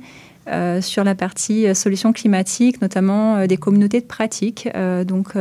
sur 0.81 1.03
la 1.03 1.15
partie 1.15 1.73
solutions 1.75 2.11
climatiques, 2.11 2.81
notamment 2.81 3.45
des 3.45 3.57
communautés 3.57 4.01
de 4.01 4.05
pratique. 4.05 4.67
donc, 5.05 5.35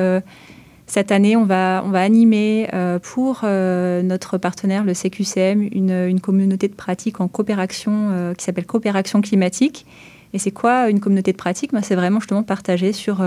cette 0.90 1.12
année, 1.12 1.36
on 1.36 1.44
va, 1.44 1.84
on 1.86 1.90
va 1.90 2.00
animer 2.00 2.68
euh, 2.74 2.98
pour 2.98 3.42
euh, 3.44 4.02
notre 4.02 4.38
partenaire, 4.38 4.82
le 4.82 4.92
CQCM, 4.92 5.68
une, 5.70 5.92
une, 5.92 6.20
communauté 6.20 6.66
de 6.66 6.74
pratique 6.74 7.20
en 7.20 7.28
coopération 7.28 8.08
euh, 8.10 8.34
qui 8.34 8.44
s'appelle 8.44 8.66
Coopération 8.66 9.20
climatique. 9.20 9.86
Et 10.32 10.40
c'est 10.40 10.50
quoi 10.50 10.90
une 10.90 10.98
communauté 10.98 11.30
de 11.30 11.36
pratique? 11.36 11.70
C'est 11.82 11.94
vraiment 11.94 12.18
justement 12.18 12.42
partager 12.42 12.92
sur 12.92 13.24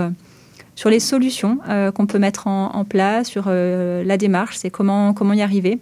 sur 0.74 0.90
les 0.90 1.00
solutions 1.00 1.58
qu'on 1.94 2.06
peut 2.06 2.18
mettre 2.18 2.48
en, 2.48 2.84
place, 2.84 3.28
sur 3.28 3.48
la 3.48 4.16
démarche, 4.16 4.56
c'est 4.56 4.70
comment, 4.70 5.12
comment 5.12 5.34
y 5.34 5.42
arriver, 5.42 5.78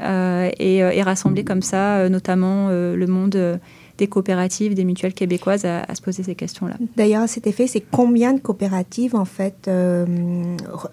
et, 0.00 0.76
et, 0.78 1.02
rassembler 1.02 1.44
comme 1.44 1.62
ça, 1.62 2.08
notamment 2.08 2.68
le 2.70 3.06
monde 3.06 3.60
des 4.00 4.08
coopératives, 4.08 4.74
des 4.74 4.84
mutuelles 4.84 5.14
québécoises 5.14 5.64
à, 5.64 5.94
se 5.94 6.00
poser 6.00 6.22
ces 6.24 6.34
questions-là. 6.34 6.74
D'ailleurs, 6.96 7.22
à 7.22 7.26
cet 7.28 7.46
effet, 7.46 7.66
c'est 7.66 7.84
combien 7.92 8.32
de 8.32 8.40
coopératives, 8.40 9.14
en 9.14 9.26
fait, 9.26 9.68
euh, 9.68 10.06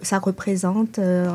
ça 0.02 0.20
représente 0.20 1.00
euh, 1.00 1.28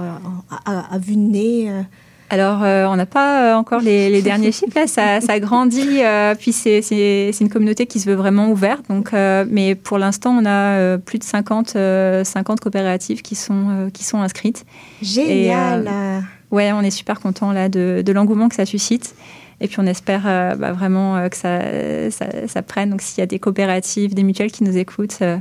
à, 0.66 0.98
vue 0.98 1.16
de 1.16 1.20
nez 1.20 1.70
euh? 1.70 1.82
alors, 2.28 2.60
on 2.90 2.96
n'a 2.96 3.04
pas 3.04 3.58
encore 3.58 3.80
les, 3.80 4.22
derniers 4.22 4.52
chiffres, 4.52 4.78
là, 4.78 4.86
ça, 4.86 5.20
ça 5.20 5.38
grandit, 5.38 6.00
puis 6.38 6.52
c'est 6.52 7.32
une 7.40 7.50
communauté 7.50 7.84
qui 7.86 8.00
se 8.00 8.08
veut 8.08 8.16
vraiment 8.16 8.50
ouverte, 8.50 8.88
donc, 8.88 9.12
mais 9.12 9.74
pour 9.74 9.98
l'instant, 9.98 10.38
on 10.40 10.46
a 10.46 10.96
plus 10.96 11.18
de 11.18 11.24
50, 11.24 11.76
50 12.24 12.60
coopératives 12.60 13.20
qui 13.20 13.34
sont, 13.34 13.90
qui 13.92 14.04
sont 14.04 14.22
inscrites. 14.22 14.64
Génial! 15.02 16.24
Ouais, 16.52 16.70
on 16.72 16.82
est 16.82 16.90
super 16.90 17.18
content 17.18 17.50
là 17.50 17.68
de, 17.68 18.12
l'engouement 18.12 18.48
que 18.48 18.54
ça 18.54 18.66
suscite. 18.66 19.16
Et 19.60 19.68
puis 19.68 19.78
on 19.78 19.86
espère 19.86 20.24
euh, 20.26 20.54
bah, 20.56 20.72
vraiment 20.72 21.16
euh, 21.16 21.28
que 21.28 21.36
ça, 21.36 22.62
prenne. 22.62 22.90
Donc 22.90 23.00
s'il 23.00 23.18
y 23.18 23.22
a 23.22 23.26
des 23.26 23.38
coopératives, 23.38 24.14
des 24.14 24.22
mutuelles 24.22 24.52
qui 24.52 24.64
nous 24.64 24.76
écoutent, 24.76 25.18
euh, 25.22 25.38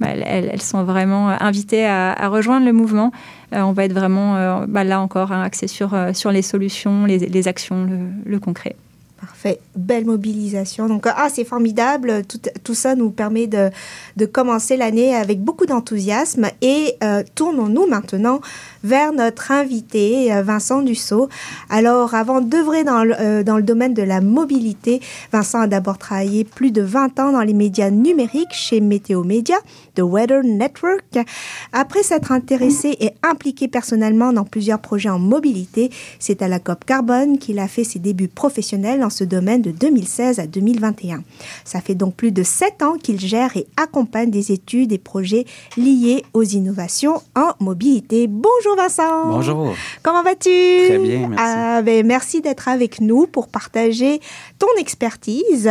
bah, 0.00 0.08
elles, 0.08 0.60
sont 0.60 0.84
vraiment 0.84 1.28
invitées 1.28 1.86
à, 1.86 2.28
rejoindre 2.28 2.66
le 2.66 2.72
mouvement. 2.72 3.12
on 3.52 3.72
va 3.72 3.84
être 3.84 3.92
vraiment 3.92 4.64
bah, 4.66 4.82
là 4.82 5.00
encore 5.00 5.30
hein, 5.30 5.42
axé 5.42 5.66
sur, 5.66 5.94
les 6.30 6.42
solutions, 6.42 7.04
les, 7.04 7.48
actions, 7.48 7.86
le 8.24 8.40
concret. 8.40 8.76
Parfait. 9.20 9.60
Belle 9.76 10.06
mobilisation. 10.06 10.88
Donc, 10.88 11.06
ah, 11.06 11.28
c'est 11.30 11.44
formidable. 11.44 12.22
Tout, 12.64 12.74
ça 12.74 12.94
nous 12.94 13.10
permet 13.10 13.46
de, 13.46 13.70
commencer 14.24 14.78
l'année 14.78 15.14
avec 15.14 15.42
beaucoup 15.42 15.66
d'enthousiasme. 15.66 16.46
Et 16.62 16.96
tournons-nous 17.34 17.86
maintenant 17.86 18.40
vers 18.82 19.12
notre 19.12 19.52
invité, 19.52 20.32
euh, 20.32 20.42
Vincent 20.42 20.82
Dussault. 20.82 21.28
Alors, 21.68 22.14
avant 22.14 22.40
d'œuvrer 22.40 22.82
dans, 22.84 23.04
le, 23.04 23.14
euh, 23.20 23.42
dans 23.42 23.56
le 23.56 23.62
domaine 23.62 23.94
de 23.94 24.02
la 24.02 24.20
mobilité, 24.20 25.00
Vincent 25.32 25.60
a 25.60 25.66
d'abord 25.66 25.98
travaillé 25.98 26.44
plus 26.44 26.70
de 26.70 26.82
20 26.82 27.20
ans 27.20 27.32
dans 27.32 27.42
les 27.42 27.54
médias 27.54 27.90
numériques 27.90 28.52
chez 28.52 28.80
Météo 28.80 29.22
Média, 29.22 29.56
de 29.96 30.02
Weather 30.02 30.42
Network. 30.42 31.18
Après 31.72 32.02
s'être 32.02 32.32
intéressé 32.32 32.96
et 33.00 33.10
impliqué 33.22 33.68
personnellement 33.68 34.32
dans 34.32 34.44
plusieurs 34.44 34.80
projets 34.80 35.10
en 35.10 35.18
mobilité, 35.18 35.90
c'est 36.18 36.42
à 36.42 36.48
la 36.48 36.58
COP 36.58 36.84
Carbone 36.84 37.38
qu'il 37.38 37.58
a 37.58 37.68
fait 37.68 37.84
ses 37.84 37.98
débuts 37.98 38.28
professionnels 38.28 39.02
ce 39.10 39.24
domaine 39.24 39.60
de 39.60 39.70
2016 39.70 40.38
à 40.38 40.46
2021. 40.46 41.22
Ça 41.64 41.80
fait 41.80 41.94
donc 41.94 42.14
plus 42.14 42.32
de 42.32 42.42
sept 42.42 42.82
ans 42.82 42.96
qu'il 42.96 43.20
gère 43.20 43.56
et 43.56 43.66
accompagne 43.76 44.30
des 44.30 44.52
études 44.52 44.92
et 44.92 44.98
projets 44.98 45.44
liés 45.76 46.24
aux 46.32 46.42
innovations 46.42 47.20
en 47.36 47.52
mobilité. 47.60 48.26
Bonjour 48.26 48.69
Vincent. 48.76 49.26
Bonjour. 49.26 49.74
Comment 50.02 50.22
vas-tu? 50.22 50.50
Très 50.86 50.98
bien, 50.98 51.28
merci. 51.28 51.44
Ah, 51.46 51.82
ben, 51.82 52.06
merci 52.06 52.40
d'être 52.40 52.68
avec 52.68 53.00
nous 53.00 53.26
pour 53.26 53.48
partager 53.48 54.20
ton 54.58 54.68
expertise. 54.78 55.70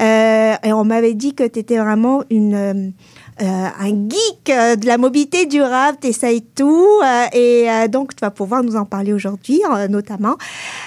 Euh, 0.00 0.54
et 0.62 0.72
on 0.72 0.84
m'avait 0.84 1.14
dit 1.14 1.34
que 1.34 1.44
tu 1.44 1.58
étais 1.58 1.78
vraiment 1.78 2.22
une 2.30 2.92
euh, 3.40 3.44
un 3.44 4.08
geek 4.10 4.50
euh, 4.50 4.76
de 4.76 4.86
la 4.86 4.98
mobilité 4.98 5.46
durable, 5.46 5.96
tu 6.00 6.08
essayes 6.08 6.42
tout 6.42 7.00
euh, 7.02 7.24
et 7.32 7.88
donc 7.88 8.14
tu 8.14 8.20
vas 8.20 8.30
pouvoir 8.30 8.62
nous 8.62 8.76
en 8.76 8.84
parler 8.84 9.12
aujourd'hui 9.12 9.62
notamment. 9.88 10.36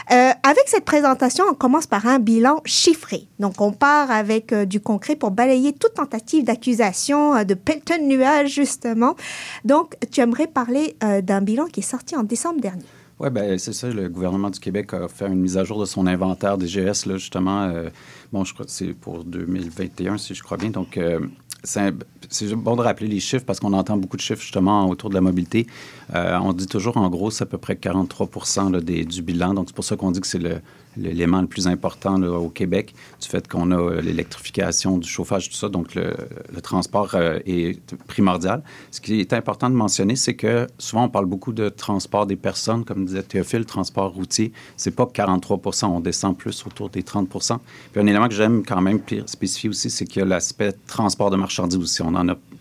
avec 0.09 0.63
cette 0.67 0.85
présentation, 0.85 1.45
on 1.49 1.53
commence 1.55 1.87
par 1.87 2.05
un 2.05 2.19
bilan 2.19 2.61
chiffré. 2.65 3.27
Donc 3.39 3.61
on 3.61 3.71
part 3.71 4.11
avec 4.11 4.53
du 4.53 4.79
concret 4.79 5.15
pour 5.15 5.31
balayer 5.31 5.73
toute 5.73 5.95
tentative 5.95 6.43
d'accusation 6.43 7.43
de 7.43 7.53
pelleton 7.55 7.97
de 7.97 8.07
nuages 8.07 8.53
justement. 8.53 9.15
Donc 9.63 9.95
tu 10.11 10.21
aimerais 10.21 10.47
parler 10.47 10.95
d'un 11.23 11.41
bilan 11.41 11.65
qui 11.65 11.79
est 11.79 11.83
sorti 11.83 12.15
en 12.15 12.23
décembre 12.23 12.61
dernier. 12.61 12.85
Oui, 13.19 13.29
ben, 13.29 13.57
c'est 13.57 13.73
ça. 13.73 13.89
Le 13.89 14.09
gouvernement 14.09 14.49
du 14.49 14.59
Québec 14.59 14.93
a 14.93 15.07
fait 15.07 15.27
une 15.27 15.39
mise 15.39 15.57
à 15.57 15.63
jour 15.63 15.79
de 15.79 15.85
son 15.85 16.05
inventaire 16.05 16.57
des 16.57 16.67
GS, 16.67 17.05
là, 17.05 17.15
justement. 17.15 17.71
bon, 18.33 18.43
je 18.43 18.53
crois 18.53 18.65
que 18.65 18.71
c'est 18.71 18.93
pour 18.93 19.23
2021, 19.23 20.17
si 20.17 20.35
je 20.35 20.43
crois 20.43 20.57
bien. 20.57 20.69
Donc, 20.69 20.99
c'est 21.65 21.93
bon 22.55 22.75
de 22.75 22.81
rappeler 22.81 23.07
les 23.07 23.19
chiffres 23.19 23.45
parce 23.45 23.59
qu'on 23.59 23.73
entend 23.73 23.97
beaucoup 23.97 24.17
de 24.17 24.21
chiffres 24.21 24.41
justement 24.41 24.87
autour 24.87 25.09
de 25.09 25.15
la 25.15 25.21
mobilité. 25.21 25.67
Euh, 26.13 26.37
on 26.41 26.53
dit 26.53 26.67
toujours 26.67 26.97
en 26.97 27.09
gros, 27.09 27.31
c'est 27.31 27.43
à 27.43 27.47
peu 27.47 27.57
près 27.57 27.75
43 27.75 28.29
du 28.81 29.21
bilan. 29.21 29.53
Donc, 29.53 29.65
c'est 29.67 29.75
pour 29.75 29.85
ça 29.85 29.95
qu'on 29.95 30.11
dit 30.11 30.21
que 30.21 30.27
c'est 30.27 30.39
l'élément 30.97 31.41
le 31.41 31.47
plus 31.47 31.67
important 31.67 32.21
au 32.21 32.49
Québec, 32.49 32.93
du 33.21 33.27
fait 33.27 33.47
qu'on 33.47 33.71
a 33.71 33.77
euh, 33.77 34.01
l'électrification 34.01 34.97
du 34.97 35.07
chauffage, 35.07 35.49
tout 35.49 35.55
ça. 35.55 35.69
Donc, 35.69 35.95
le, 35.95 36.13
transport 36.61 37.11
euh, 37.15 37.39
est 37.45 37.95
primordial. 38.07 38.63
Ce 38.91 39.01
qui 39.01 39.19
est 39.19 39.33
important 39.33 39.69
de 39.69 39.75
mentionner, 39.75 40.15
c'est 40.15 40.35
que 40.35 40.67
souvent, 40.77 41.05
on 41.05 41.09
parle 41.09 41.25
beaucoup 41.25 41.53
de 41.53 41.69
transport 41.69 42.25
des 42.25 42.35
personnes, 42.35 42.85
comme 42.85 43.05
disait 43.05 43.23
Théophile, 43.23 43.65
transport 43.65 44.13
routier. 44.13 44.51
C'est 44.77 44.95
pas 44.95 45.03
43% 45.05 45.85
on 45.85 45.99
descend 45.99 46.37
plus 46.37 46.65
autour 46.65 46.89
des 46.89 47.03
30 47.03 47.27
Puis 47.29 48.01
un 48.01 48.07
élément 48.07 48.27
que 48.27 48.33
j'aime 48.33 48.63
quand 48.65 48.81
même 48.81 49.01
spécifier 49.25 49.69
aussi, 49.69 49.89
c'est 49.89 50.05
qu'il 50.05 50.19
y 50.19 50.21
a 50.21 50.25
l'aspect 50.25 50.73
transport 50.87 51.29
de 51.29 51.35
marchandises 51.35 51.77
aussi. 51.77 52.01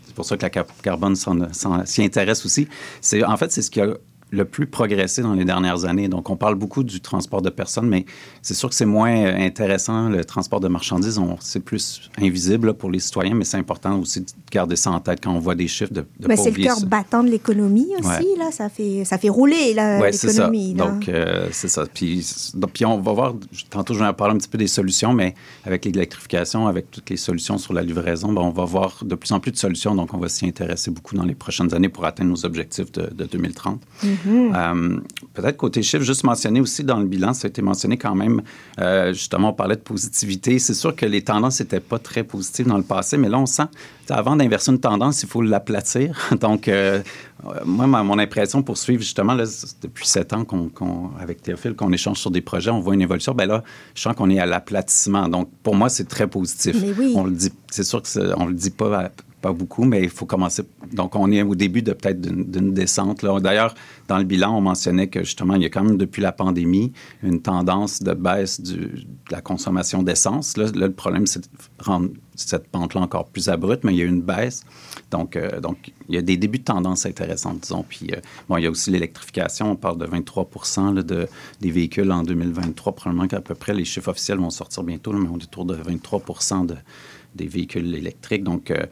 C'est 0.07 0.15
pour 0.15 0.25
ça 0.25 0.37
que 0.37 0.43
la 0.43 0.51
carbone 0.51 1.17
s'y 1.17 2.03
intéresse 2.03 2.45
aussi. 2.45 2.69
C'est, 3.01 3.25
en 3.25 3.37
fait, 3.37 3.51
c'est 3.53 3.63
ce 3.63 3.71
qui 3.71 3.81
a 3.81 3.89
le 4.35 4.45
plus 4.45 4.67
progressé 4.67 5.23
dans 5.23 5.35
les 5.35 5.45
dernières 5.45 5.85
années. 5.85 6.09
Donc, 6.09 6.29
on 6.31 6.37
parle 6.37 6.57
beaucoup 6.57 6.83
du 6.83 7.01
transport 7.01 7.41
de 7.41 7.51
personnes, 7.51 7.89
mais 7.89 8.05
c'est 8.43 8.55
sûr 8.55 8.69
que 8.69 8.75
c'est 8.75 8.87
moins 8.87 9.25
intéressant, 9.37 10.09
le 10.09 10.25
transport 10.25 10.61
de 10.61 10.69
marchandises. 10.69 11.21
C'est 11.41 11.61
plus 11.61 12.11
invisible 12.21 12.75
pour 12.75 12.91
les 12.91 12.99
citoyens, 12.99 13.35
mais 13.35 13.45
c'est 13.45 13.57
important 13.57 13.99
aussi 13.99 14.21
de 14.21 14.27
garder 14.51 14.77
ça 14.77 14.91
en 14.91 15.01
tête 15.01 15.21
quand 15.23 15.33
on 15.33 15.39
voit 15.39 15.55
des 15.55 15.69
chiffres 15.69 15.93
de, 15.93 16.05
de 16.19 16.37
C'est 16.37 16.51
le 16.51 16.63
cœur 16.63 16.81
battant 16.87 17.23
de 17.23 17.31
l'économie 17.31 17.89
aussi, 17.99 18.27
là. 18.39 18.51
Ça 18.51 18.69
fait, 18.69 19.05
ça 19.05 19.19
fait 19.19 19.29
rouler 19.29 19.75
l'économie. 19.75 20.75
Donc, 20.75 21.09
euh, 21.09 21.49
c'est 21.53 21.69
ça. 21.69 21.85
Puis, 21.93 22.27
puis, 22.73 22.85
on 22.85 23.01
va 23.01 23.13
voir, 23.13 23.35
tantôt, 23.71 23.95
je 23.95 24.01
vais 24.01 24.07
en 24.07 24.15
parler 24.15 24.35
un 24.35 24.39
petit 24.39 24.49
peu 24.49 24.59
des 24.59 24.67
solutions, 24.67 25.13
mais 25.13 25.35
avec 25.65 25.85
l'électrification, 25.85 26.67
avec 26.67 26.91
toutes 26.91 27.11
les 27.11 27.17
solutions 27.17 27.59
sur 27.59 27.73
la 27.73 27.83
livraison, 27.83 28.33
ben, 28.33 28.43
on 28.43 28.51
va 28.51 28.65
voir 28.65 29.05
de 29.05 29.15
plus 29.15 29.33
en 29.33 29.41
plus 29.41 29.53
de 29.53 29.57
solutions. 29.57 29.95
Donc, 29.95 30.13
on 30.15 30.19
va 30.19 30.29
s'y 30.29 30.47
intéresser 30.47 30.91
beaucoup 30.91 31.15
dans 31.15 31.25
les 31.25 31.35
prochaines 31.35 31.73
années 31.75 31.89
pour 31.89 32.05
atteindre 32.05 32.31
nos 32.31 32.45
objectifs 32.45 32.91
de, 32.93 33.25
2030. 33.25 33.81
Euh, 34.27 34.97
peut-être 35.35 35.57
côté 35.57 35.83
chiffres, 35.83 36.05
juste 36.05 36.25
mentionner 36.25 36.61
aussi 36.61 36.85
dans 36.85 36.99
le 36.99 37.07
bilan, 37.07 37.35
ça 37.35 37.47
a 37.47 37.49
été 37.49 37.63
mentionné 37.63 37.97
quand 37.97 38.15
même, 38.15 38.43
euh, 38.81 39.13
justement, 39.13 39.51
on 39.51 39.53
parlait 39.53 39.77
de 39.77 39.81
positivité. 39.81 40.59
C'est 40.59 40.75
sûr 40.75 40.95
que 40.95 41.07
les 41.07 41.23
tendances 41.23 41.61
n'étaient 41.61 41.81
pas 41.81 41.99
très 41.99 42.25
positives 42.25 42.67
dans 42.67 42.77
le 42.77 42.85
passé, 42.85 43.17
mais 43.17 43.29
là, 43.29 43.39
on 43.39 43.47
sent, 43.47 43.65
avant 44.11 44.37
d'inverser 44.37 44.73
une 44.73 44.81
tendance, 44.81 45.23
il 45.23 45.29
faut 45.29 45.43
l'aplatir. 45.43 46.19
Donc, 46.41 46.69
euh, 46.69 47.03
moi, 47.65 47.87
mon 47.87 48.19
impression 48.19 48.63
pour 48.63 48.79
suivre 48.79 49.03
justement, 49.03 49.35
là, 49.35 49.45
depuis 49.83 50.07
sept 50.07 50.33
ans 50.33 50.45
qu'on, 50.45 51.11
avec 51.21 51.43
Théophile, 51.43 51.75
qu'on 51.75 51.93
échange 51.93 52.19
sur 52.19 52.31
des 52.31 52.41
projets, 52.41 52.71
on 52.71 52.81
voit 52.81 52.95
une 52.95 53.03
évolution. 53.03 53.35
Ben 53.35 53.47
là, 53.47 53.63
je 53.95 54.03
sens 54.03 54.15
qu'on 54.15 54.31
est 54.31 54.39
à 54.39 54.47
l'aplatissement. 54.47 55.29
Donc, 55.29 55.51
pour 55.63 55.75
moi, 55.75 55.89
c'est 55.89 56.09
très 56.09 56.27
positif. 56.27 56.77
Mais 56.81 56.93
oui. 56.97 57.13
On 57.17 57.25
le 57.25 57.33
dit, 57.33 57.53
c'est 57.71 57.85
sûr 57.85 58.03
qu'on 58.03 58.47
le 58.47 58.55
dit 58.55 58.71
pas 58.71 59.11
pas 59.45 59.53
beaucoup, 59.53 59.85
mais 59.85 60.03
il 60.03 60.09
faut 60.09 60.25
commencer. 60.25 60.63
Donc, 60.95 61.15
on 61.17 61.31
est 61.31 61.43
au 61.43 61.55
début 61.55 61.83
de 61.83 61.93
peut-être 61.93 62.19
d'une 62.19 62.73
descente. 62.73 63.23
D'ailleurs, 63.43 63.75
dans 64.09 64.19
le 64.19 64.25
bilan, 64.25 64.57
on 64.57 64.61
mentionnait 64.61 65.09
que 65.09 65.21
justement, 65.21 65.55
il 65.55 65.63
y 65.63 65.67
a 65.67 65.71
quand 65.71 65.85
même 65.85 65.97
depuis 65.97 66.23
la 66.23 66.33
pandémie 66.33 66.93
une 67.23 67.41
tendance 67.41 68.03
de 68.03 68.13
baisse 68.13 68.61
de 68.61 68.91
la 69.31 69.41
consommation 69.41 70.03
d'essence. 70.03 70.57
Là, 70.57 70.67
le 70.75 70.93
problème, 70.93 71.27
c'est 71.27 71.41
de 71.41 71.47
rendre 71.79 72.11
cette 72.37 72.69
pente-là 72.69 73.01
encore 73.01 73.27
plus 73.27 73.49
abrupte, 73.49 73.85
mais 73.85 73.95
il 73.95 73.99
y 73.99 74.03
a 74.03 74.07
une 74.07 74.23
baisse. 74.23 74.65
Donc, 75.11 75.37
euh, 75.37 75.61
donc 75.61 75.93
il 76.09 76.15
y 76.15 76.19
a 76.19 76.23
des 76.23 76.37
débuts 76.37 76.59
de 76.59 76.65
tendance 76.65 77.07
intéressantes, 77.07 77.61
disons. 77.61 77.85
Puis, 77.89 78.09
euh, 78.13 78.21
bon, 78.49 78.57
il 78.57 78.65
y 78.65 78.67
a 78.67 78.71
aussi 78.71 78.91
l'électrification. 78.91 79.73
On 79.73 79.77
parle 79.77 79.99
de 79.99 80.07
23 80.07 80.49
de, 81.03 81.29
des 81.61 81.71
véhicules 81.71 82.11
en 82.11 82.23
2023. 82.23 82.95
Probablement 82.95 83.29
qu'à 83.29 83.41
peu 83.41 83.55
près, 83.55 83.75
les 83.75 83.85
chiffres 83.85 84.11
officiels 84.11 84.39
vont 84.39 84.51
sortir 84.51 84.83
bientôt, 84.83 85.13
mais 85.13 85.29
on 85.29 85.39
est 85.39 85.45
autour 85.45 85.65
de 85.65 85.75
23 85.75 86.23
de 86.67 86.75
des 87.35 87.49
véhicules 87.49 87.97
électriques. 87.97 88.45
Donc, 88.45 88.71
euh, 88.71 88.87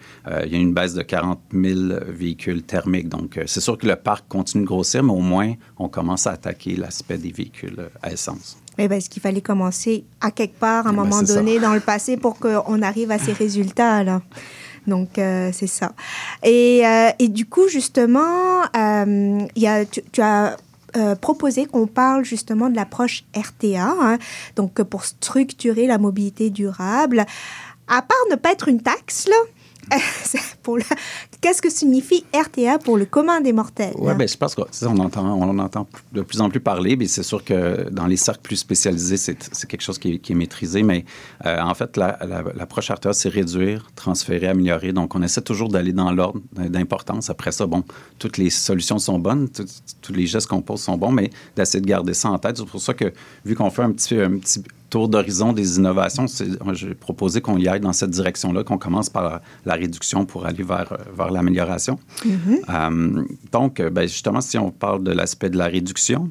il 0.44 0.52
y 0.52 0.56
a 0.56 0.58
une 0.58 0.74
baisse 0.74 0.94
de 0.94 1.02
40 1.02 1.38
000 1.52 2.00
véhicules 2.08 2.64
thermiques. 2.64 3.08
Donc, 3.08 3.38
c'est 3.46 3.60
sûr 3.60 3.78
que 3.78 3.86
le 3.86 3.94
parc 3.94 4.26
continue 4.28 4.64
de 4.64 4.68
grossir, 4.68 5.01
mais 5.02 5.12
au 5.12 5.20
moins, 5.20 5.54
on 5.78 5.88
commence 5.88 6.26
à 6.26 6.32
attaquer 6.32 6.76
l'aspect 6.76 7.18
des 7.18 7.32
véhicules 7.32 7.90
à 8.02 8.12
essence. 8.12 8.56
Oui, 8.78 8.88
parce 8.88 9.08
qu'il 9.08 9.20
fallait 9.20 9.42
commencer 9.42 10.04
à 10.20 10.30
quelque 10.30 10.58
part, 10.58 10.86
à 10.86 10.90
un 10.90 10.92
moment 10.92 11.22
donné, 11.22 11.58
dans 11.58 11.74
le 11.74 11.80
passé, 11.80 12.16
pour 12.16 12.38
qu'on 12.38 12.80
arrive 12.82 13.10
à 13.10 13.18
ces 13.18 13.32
résultats-là? 13.32 14.22
Donc, 14.86 15.10
c'est 15.16 15.66
ça. 15.66 15.92
Et, 16.42 16.82
et, 17.18 17.28
du 17.28 17.44
coup, 17.44 17.68
justement, 17.68 18.62
y 18.74 19.66
a, 19.66 19.84
tu, 19.84 20.22
as 20.22 20.56
proposé 21.20 21.66
qu'on 21.66 21.86
parle 21.86 22.24
justement 22.24 22.70
de 22.70 22.76
l'approche 22.76 23.24
RTA, 23.36 23.94
hein, 24.00 24.18
donc 24.56 24.82
pour 24.82 25.04
structurer 25.04 25.86
la 25.86 25.98
mobilité 25.98 26.48
durable 26.48 27.26
à 27.88 28.02
part 28.02 28.24
ne 28.30 28.36
pas 28.36 28.52
être 28.52 28.68
une 28.68 28.80
taxe, 28.80 29.28
là, 29.28 29.36
Qu'est-ce 31.40 31.60
que 31.60 31.70
signifie 31.70 32.24
RTA 32.34 32.78
pour 32.78 32.96
le 32.96 33.04
commun 33.04 33.40
des 33.40 33.52
mortels? 33.52 33.94
Oui, 33.96 34.14
bien, 34.14 34.26
je 34.26 34.36
pense 34.36 34.54
qu'on 34.54 34.98
entend, 34.98 35.26
on 35.26 35.48
en 35.48 35.58
entend 35.58 35.86
de 36.12 36.22
plus 36.22 36.40
en 36.40 36.48
plus 36.50 36.60
parler, 36.60 36.96
mais 36.96 37.06
c'est 37.06 37.22
sûr 37.22 37.44
que 37.44 37.88
dans 37.90 38.06
les 38.06 38.16
cercles 38.16 38.42
plus 38.42 38.56
spécialisés, 38.56 39.16
c'est 39.16 39.66
quelque 39.66 39.82
chose 39.82 39.98
qui 39.98 40.20
est, 40.26 40.34
maîtrisé. 40.34 40.82
Mais 40.82 41.04
euh, 41.46 41.60
en 41.60 41.74
fait, 41.74 41.96
l'approche 41.96 42.88
la, 42.88 42.94
RTA, 42.94 43.12
c'est 43.12 43.28
réduire, 43.28 43.90
transférer, 43.96 44.48
améliorer. 44.48 44.92
Donc, 44.92 45.14
on 45.14 45.22
essaie 45.22 45.42
toujours 45.42 45.68
d'aller 45.68 45.92
dans 45.92 46.12
l'ordre 46.12 46.40
d'importance. 46.52 47.28
Après 47.28 47.52
ça, 47.52 47.66
bon, 47.66 47.84
toutes 48.18 48.38
les 48.38 48.50
solutions 48.50 48.98
sont 48.98 49.18
bonnes, 49.18 49.48
tous 50.00 50.12
les 50.12 50.26
gestes 50.26 50.46
qu'on 50.46 50.62
pose 50.62 50.80
sont 50.80 50.96
bons, 50.96 51.12
mais 51.12 51.30
d'essayer 51.56 51.80
de 51.80 51.86
garder 51.86 52.14
ça 52.14 52.30
en 52.30 52.38
tête. 52.38 52.56
C'est 52.56 52.66
pour 52.66 52.80
ça 52.80 52.94
que, 52.94 53.12
vu 53.44 53.54
qu'on 53.54 53.70
fait 53.70 53.82
un 53.82 53.92
petit 53.92 54.16
tour 54.92 55.08
d'horizon 55.08 55.54
des 55.54 55.78
innovations, 55.78 56.26
j'ai 56.74 56.94
proposé 56.94 57.40
qu'on 57.40 57.56
y 57.56 57.66
aille 57.66 57.80
dans 57.80 57.94
cette 57.94 58.10
direction-là, 58.10 58.62
qu'on 58.62 58.76
commence 58.76 59.08
par 59.08 59.40
la, 59.64 59.74
réduction 59.74 60.26
pour 60.26 60.44
aller 60.44 60.62
vers, 60.62 60.98
vers 61.16 61.30
l'amélioration. 61.30 61.98
Mm-hmm. 62.26 62.58
Euh, 62.68 63.24
donc, 63.50 63.80
euh, 63.80 63.88
ben, 63.88 64.02
justement, 64.02 64.42
si 64.42 64.58
on 64.58 64.70
parle 64.70 65.02
de 65.02 65.10
l'aspect 65.10 65.48
de 65.48 65.56
la 65.56 65.64
réduction, 65.64 66.30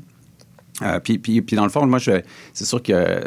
euh, 0.83 0.99
puis, 0.99 1.17
puis, 1.17 1.41
puis, 1.41 1.55
dans 1.55 1.63
le 1.63 1.71
fond, 1.71 1.87
moi, 1.87 1.97
c'est 1.99 2.65
sûr 2.65 2.83
que 2.83 3.19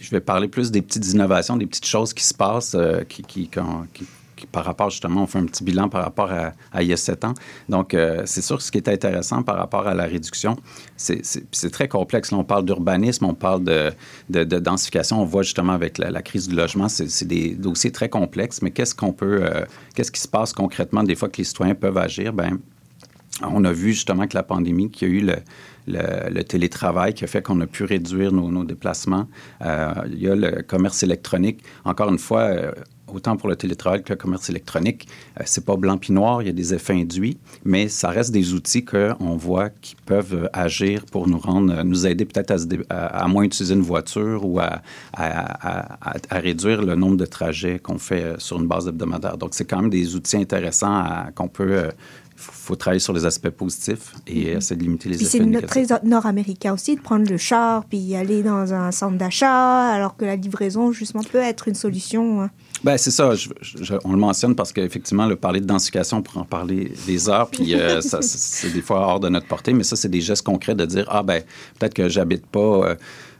je 0.00 0.10
vais 0.10 0.20
parler 0.20 0.48
plus 0.48 0.72
des 0.72 0.82
petites 0.82 1.12
innovations, 1.12 1.56
des 1.56 1.66
petites 1.66 1.86
choses 1.86 2.12
qui 2.12 2.24
se 2.24 2.34
passent, 2.34 2.76
qui, 3.08 3.22
qui, 3.22 3.48
qui, 3.48 4.04
par 4.50 4.64
rapport 4.64 4.90
justement, 4.90 5.22
on 5.22 5.26
fait 5.26 5.38
un 5.38 5.46
petit 5.46 5.64
bilan 5.64 5.88
par 5.88 6.02
rapport 6.02 6.30
à, 6.30 6.82
il 6.82 6.88
y 6.88 6.92
a 6.92 6.96
sept 6.96 7.24
ans. 7.24 7.34
Donc, 7.68 7.94
euh, 7.94 8.22
c'est 8.24 8.42
sûr 8.42 8.60
ce 8.60 8.70
qui 8.70 8.78
est 8.78 8.88
intéressant 8.88 9.42
par 9.42 9.56
rapport 9.56 9.86
à 9.86 9.94
la 9.94 10.04
réduction, 10.04 10.56
c'est 10.96 11.70
très 11.70 11.88
complexe. 11.88 12.30
Là, 12.30 12.38
on 12.38 12.44
parle 12.44 12.64
d'urbanisme, 12.64 13.24
on 13.26 13.34
parle 13.34 13.64
de, 13.64 13.92
de, 14.30 14.44
densification. 14.44 15.20
On 15.20 15.24
voit 15.24 15.42
justement 15.42 15.72
avec 15.72 15.98
la, 15.98 16.22
crise 16.22 16.48
du 16.48 16.54
logement, 16.54 16.88
c'est 16.88 17.26
des 17.26 17.54
dossiers 17.54 17.92
très 17.92 18.08
complexes. 18.08 18.62
Mais 18.62 18.70
qu'est-ce 18.70 18.94
qu'on 18.94 19.12
peut, 19.12 19.40
euh, 19.42 19.64
qu'est-ce 19.94 20.12
qui 20.12 20.20
se 20.20 20.28
passe 20.28 20.52
concrètement 20.52 21.02
des 21.02 21.14
fois 21.14 21.28
que 21.28 21.38
les 21.38 21.44
citoyens 21.44 21.74
peuvent 21.74 21.98
agir? 21.98 22.32
Ben, 22.32 22.58
on 23.42 23.64
a 23.64 23.72
vu 23.72 23.92
justement 23.92 24.26
que 24.26 24.34
la 24.34 24.42
pandémie, 24.42 24.90
qu'il 24.90 25.08
y 25.08 25.10
a 25.10 25.14
eu 25.14 25.20
le, 25.20 25.36
le, 25.86 26.42
télétravail 26.42 27.14
qui 27.14 27.24
a 27.24 27.26
fait 27.26 27.42
qu'on 27.42 27.60
a 27.60 27.66
pu 27.66 27.84
réduire 27.84 28.32
nos, 28.32 28.64
déplacements. 28.64 29.26
Euh, 29.62 29.94
il 30.06 30.20
y 30.20 30.28
a 30.28 30.34
le 30.34 30.62
commerce 30.62 31.02
électronique. 31.02 31.62
Encore 31.84 32.10
une 32.10 32.18
fois, 32.18 32.74
autant 33.14 33.36
pour 33.36 33.48
le 33.48 33.56
télétravail 33.56 34.02
que 34.02 34.12
le 34.12 34.16
commerce 34.16 34.48
électronique, 34.50 35.06
euh, 35.38 35.42
c'est 35.46 35.64
pas 35.64 35.76
blanc 35.76 35.98
puis 35.98 36.12
noir, 36.12 36.42
il 36.42 36.46
y 36.46 36.50
a 36.50 36.52
des 36.52 36.74
effets 36.74 36.94
induits, 36.94 37.38
mais 37.64 37.88
ça 37.88 38.10
reste 38.10 38.30
des 38.30 38.54
outils 38.54 38.84
qu'on 38.84 39.36
voit 39.36 39.70
qui 39.70 39.96
peuvent 40.06 40.34
euh, 40.34 40.48
agir 40.52 41.04
pour 41.10 41.28
nous 41.28 41.38
rendre, 41.38 41.72
euh, 41.72 41.84
nous 41.84 42.06
aider 42.06 42.24
peut-être 42.24 42.54
à, 42.90 43.28
moins 43.28 43.44
utiliser 43.44 43.74
une 43.74 43.82
voiture 43.82 44.44
ou 44.44 44.60
à, 44.60 44.82
réduire 46.30 46.82
le 46.82 46.94
nombre 46.94 47.16
de 47.16 47.26
trajets 47.26 47.78
qu'on 47.78 47.98
fait 47.98 48.34
sur 48.38 48.58
une 48.60 48.66
base 48.66 48.88
hebdomadaire. 48.88 49.36
Donc, 49.36 49.50
c'est 49.52 49.64
quand 49.64 49.80
même 49.80 49.90
des 49.90 50.14
outils 50.14 50.36
intéressants 50.36 51.04
qu'on 51.34 51.48
peut 51.48 51.88
faut 52.36 52.76
travailler 52.76 53.00
sur 53.00 53.12
les 53.12 53.24
aspects 53.24 53.50
positifs 53.50 54.14
et 54.26 54.32
mm-hmm. 54.32 54.56
essayer 54.56 54.76
de 54.76 54.82
limiter 54.82 55.08
les 55.08 55.22
effets 55.22 55.38
négatifs. 55.40 55.70
C'est 55.72 55.86
très 55.86 56.08
nord-américain 56.08 56.72
aussi 56.74 56.96
de 56.96 57.00
prendre 57.00 57.28
le 57.28 57.36
char 57.36 57.84
puis 57.84 58.14
aller 58.16 58.42
dans 58.42 58.72
un 58.72 58.90
centre 58.92 59.18
d'achat, 59.18 59.90
alors 59.92 60.16
que 60.16 60.24
la 60.24 60.36
livraison, 60.36 60.92
justement, 60.92 61.22
peut 61.22 61.38
être 61.38 61.68
une 61.68 61.74
solution. 61.74 62.42
Hein. 62.42 62.50
Ben 62.84 62.96
c'est 62.96 63.10
ça. 63.10 63.32
on 64.04 64.12
le 64.12 64.18
mentionne 64.18 64.56
parce 64.56 64.72
qu'effectivement, 64.72 65.26
le 65.26 65.36
parler 65.36 65.60
de 65.60 65.66
densification, 65.66 66.18
on 66.18 66.22
pourrait 66.22 66.40
en 66.40 66.44
parler 66.44 66.92
des 67.06 67.28
heures, 67.28 67.48
puis 67.48 67.74
euh, 67.74 68.00
c'est 68.20 68.72
des 68.72 68.82
fois 68.82 69.06
hors 69.06 69.20
de 69.20 69.28
notre 69.28 69.46
portée, 69.46 69.72
mais 69.72 69.84
ça, 69.84 69.96
c'est 69.96 70.08
des 70.08 70.20
gestes 70.20 70.44
concrets 70.44 70.74
de 70.74 70.84
dire 70.84 71.06
ah 71.08 71.22
ben 71.22 71.42
peut-être 71.78 71.94
que 71.94 72.08
j'habite 72.08 72.46
pas. 72.46 72.60
Euh, 72.60 72.94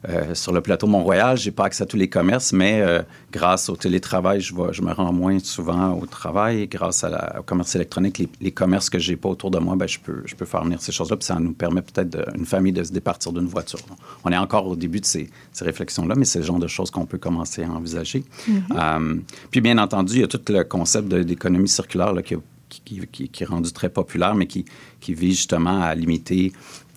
euh, 0.09 0.35
sur 0.35 0.53
le 0.53 0.61
plateau 0.61 0.87
Mont-Royal, 0.87 1.37
j'ai 1.37 1.53
pas 1.53 1.67
accès 1.67 1.85
à 1.85 1.87
tous 1.87 1.97
les 1.97 2.09
commerces, 2.09 2.53
mais 2.53 2.81
euh, 2.81 3.03
grâce 3.31 3.69
au 3.69 3.77
télétravail, 3.77 4.41
je, 4.41 4.53
je 4.73 4.83
me 4.83 4.93
rends 4.93 5.13
moins 5.13 5.39
souvent 5.39 5.93
au 5.93 6.07
travail. 6.07 6.67
Grâce 6.67 7.05
à 7.05 7.39
au 7.39 7.43
commerce 7.43 7.75
électronique, 7.77 8.23
les, 8.41 8.51
commerces 8.51 8.91
que 8.91 8.99
j'ai 8.99 9.17
pas 9.17 9.29
autour 9.29 9.51
de 9.51 9.59
moi, 9.59 9.77
ben, 9.77 9.87
je, 9.87 9.99
peux, 10.01 10.23
je 10.25 10.35
peux 10.35 10.45
faire 10.45 10.65
venir 10.65 10.83
ces 10.83 10.93
choses-là. 10.93 11.17
Puis 11.17 11.27
ça 11.27 11.39
nous 11.39 11.53
permet 11.53 11.83
peut-être 11.83 12.33
une 12.37 12.47
famille 12.47 12.73
de 12.73 12.83
se 12.83 12.93
départir 12.93 13.33
d'une 13.33 13.47
voiture. 13.47 13.79
on 14.25 14.33
est 14.33 14.37
encore 14.37 14.67
au 14.67 14.77
début 14.77 15.01
de 15.01 15.07
ces, 15.07 15.31
réflexions-là, 15.61 16.15
mais 16.17 16.25
c'est 16.25 16.41
le 16.41 16.45
genre 16.45 16.59
de 16.59 16.67
choses 16.67 16.91
qu'on 16.91 17.07
peut 17.07 17.19
commencer 17.19 17.63
à 17.63 17.71
envisager. 17.71 18.25
Mm-hmm. 18.49 18.61
Euh, 18.75 19.21
puis 19.51 19.61
bien 19.61 19.79
entendu, 19.79 20.15
il 20.15 20.21
y 20.23 20.25
a 20.25 20.29
tout 20.29 20.41
le 20.49 20.65
concept 20.65 21.09
d'économie 21.09 21.69
circulaire 21.69 22.13
là, 22.13 22.23
qui, 22.23 22.35
qui, 22.81 23.31
est 23.41 23.45
rendu 23.45 23.73
très 23.73 23.91
populaire, 23.91 24.35
mais 24.35 24.47
qui, 24.47 24.65
qui 25.01 25.15
vise 25.15 25.37
justement 25.37 25.83
à 25.83 25.95
limiter 25.95 26.53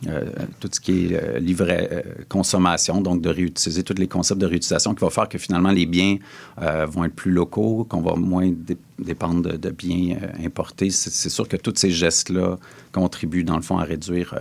euh, 0.07 0.25
tout 0.59 0.69
ce 0.71 0.79
qui 0.79 1.05
est 1.05 1.13
euh, 1.13 1.39
livret 1.39 1.89
euh, 1.91 2.23
consommation, 2.27 2.99
donc 3.01 3.21
de 3.21 3.29
réutiliser 3.29 3.81
tous 3.81 3.95
les 3.97 4.07
concepts 4.07 4.41
de 4.41 4.45
réutilisation 4.45 4.93
qui 4.93 5.01
va 5.01 5.09
faire 5.09 5.29
que 5.29 5.37
finalement 5.37 5.71
les 5.71 5.85
biens 5.85 6.17
vont 6.57 7.05
être 7.05 7.15
plus 7.15 7.31
locaux, 7.31 7.85
qu'on 7.89 8.01
va 8.01 8.15
moins 8.15 8.51
dépendre 8.99 9.57
de, 9.57 9.69
biens 9.69 10.17
importés. 10.43 10.89
C'est 10.89 11.29
sûr 11.29 11.47
que 11.47 11.57
tous 11.57 11.73
ces 11.75 11.91
gestes-là 11.91 12.57
contribuent 12.91 13.43
dans 13.43 13.55
le 13.55 13.61
fond 13.61 13.77
à 13.77 13.83
réduire 13.83 14.35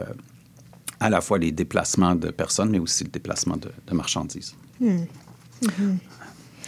à 1.00 1.10
la 1.10 1.20
fois 1.20 1.38
les 1.38 1.52
déplacements 1.52 2.14
de 2.14 2.30
personnes, 2.30 2.70
mais 2.70 2.78
aussi 2.78 3.04
le 3.04 3.10
déplacement 3.10 3.56
de, 3.56 3.70
marchandises. 3.94 4.54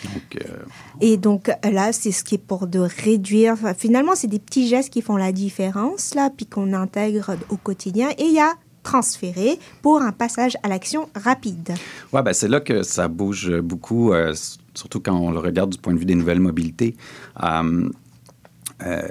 Mhm. 0.05 0.41
et 1.01 1.17
donc 1.17 1.51
là, 1.65 1.93
c'est 1.93 2.13
ce 2.13 2.25
qui 2.25 2.37
est 2.37 2.39
pour 2.39 2.67
de 2.67 2.79
réduire. 2.79 3.57
finalement, 3.77 4.13
c'est 4.15 4.27
des 4.27 4.39
petits 4.39 4.69
gestes 4.69 4.91
qui 4.91 5.03
font 5.03 5.17
la 5.17 5.33
différence 5.33 6.15
là, 6.15 6.31
puis 6.35 6.47
qu'on 6.47 6.73
intègre 6.73 7.37
au 7.49 7.57
quotidien. 7.57 8.11
Et 8.19 8.25
il 8.25 8.35
y 8.35 8.41
a 8.41 8.55
transféré 8.87 9.59
pour 9.83 10.01
un 10.01 10.13
passage 10.13 10.57
à 10.63 10.69
l'action 10.69 11.09
rapide. 11.17 11.75
Oui, 12.13 12.23
ben 12.23 12.33
c'est 12.33 12.49
là 12.49 12.61
que 12.61 12.85
ça 12.85 13.09
bouge 13.09 13.53
beaucoup, 13.61 14.13
euh, 14.13 14.33
surtout 14.75 15.01
quand 15.01 15.17
on 15.19 15.33
le 15.33 15.41
regarde 15.41 15.71
du 15.71 15.79
point 15.79 15.93
de 15.93 15.99
vue 15.99 16.05
des 16.07 16.15
nouvelles 16.15 16.41
mobilités. 16.41 16.97
Euh, 17.43 17.91
euh, 18.83 19.03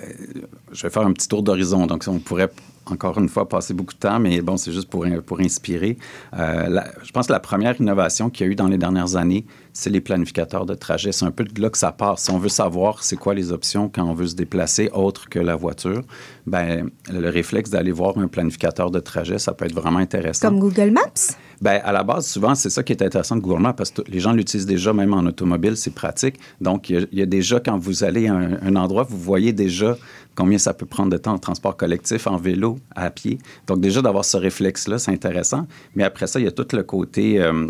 je 0.72 0.84
vais 0.84 0.90
faire 0.90 1.06
un 1.06 1.12
petit 1.12 1.28
tour 1.28 1.44
d'horizon. 1.44 1.88
Donc, 1.88 2.06
on 2.08 2.20
pourrait 2.20 2.52
encore 2.86 3.18
une 3.20 3.28
fois 3.28 3.50
passer 3.50 3.74
beaucoup 3.74 3.96
de 3.96 4.00
temps, 4.00 4.20
mais 4.20 4.42
bon, 4.42 4.58
c'est 4.58 4.72
juste 4.72 4.90
pour, 4.90 5.06
pour 5.26 5.40
inspirer. 5.42 5.98
je 6.34 7.12
pense 7.12 7.28
que 7.28 7.34
la 7.34 7.40
première 7.40 7.80
innovation 7.82 8.30
qu'il 8.30 8.46
y 8.46 8.50
a 8.50 8.52
eu 8.52 8.56
dans 8.56 8.68
les 8.68 8.78
dernières 8.78 9.16
années, 9.16 9.46
c'est 9.76 9.90
les 9.90 10.00
planificateurs 10.00 10.66
de 10.66 10.74
trajet. 10.74 11.12
C'est 11.12 11.26
un 11.26 11.32
peu 11.32 11.44
de 11.44 11.62
là 11.62 11.70
que 11.70 11.78
ça 11.78 11.92
part. 11.92 12.18
Si 12.18 12.32
on 12.32 12.40
veut 12.40 12.50
savoir 12.50 13.04
c'est 13.04 13.18
quoi 13.18 13.34
les 13.34 13.52
options 13.52 13.92
quand 13.94 14.04
on 14.04 14.14
veut 14.14 14.28
se 14.28 14.36
déplacer 14.36 14.90
autre 14.94 15.28
que 15.28 15.38
la 15.38 15.58
voiture, 15.58 16.02
ben 16.48 16.90
le 17.12 17.30
réflexe 17.30 17.70
d'aller 17.70 17.92
voir 17.92 18.18
un 18.18 18.28
planificateur 18.28 18.90
de 18.90 19.00
trajet, 19.00 19.38
ça 19.38 19.54
peut 19.54 19.66
être 19.66 19.76
vraiment 19.76 20.00
intéressant. 20.00 20.48
Comme 20.48 20.60
Google 20.60 20.92
Maps? 20.92 21.36
Ben 21.62 21.82
à 21.84 21.92
la 21.92 22.04
base, 22.04 22.26
souvent, 22.26 22.56
c'est 22.56 22.70
ça 22.70 22.84
qui 22.84 22.94
est 22.94 23.04
intéressant 23.04 23.36
de 23.36 23.42
Google 23.42 23.62
Maps 23.62 23.74
parce 23.74 23.92
que 23.92 24.02
les 24.08 24.22
gens 24.22 24.32
l'utilisent 24.32 24.66
déjà, 24.66 24.94
même 24.94 25.14
en 25.14 25.26
automobile, 25.26 25.76
c'est 25.76 25.94
pratique. 25.94 26.40
Donc, 26.62 26.90
il 26.90 27.08
y, 27.12 27.22
a, 27.22 27.26
déjà, 27.26 27.60
quand 27.60 27.78
vous 27.78 28.06
allez 28.06 28.28
à 28.28 28.34
un, 28.34 28.76
endroit, 28.78 29.04
vous 29.04 29.18
voyez 29.18 29.52
déjà 29.52 29.98
combien 30.36 30.58
ça 30.58 30.74
peut 30.74 30.86
prendre 30.86 31.12
de 31.12 31.18
temps 31.18 31.34
en 31.34 31.40
transport 31.40 31.76
collectif, 31.76 32.28
en 32.28 32.38
vélo, 32.38 32.78
à 32.96 33.10
pied. 33.10 33.40
Donc, 33.68 33.82
déjà, 33.82 34.02
d'avoir 34.02 34.24
ce 34.24 34.38
réflexe-là, 34.38 35.00
c'est 35.00 35.12
intéressant. 35.12 35.68
Mais 35.96 36.04
après 36.04 36.28
ça, 36.28 36.40
il 36.40 36.44
y 36.44 36.48
a 36.48 36.52
tout 36.52 36.68
le 36.74 36.84
côté... 36.84 37.42
Euh, 37.42 37.68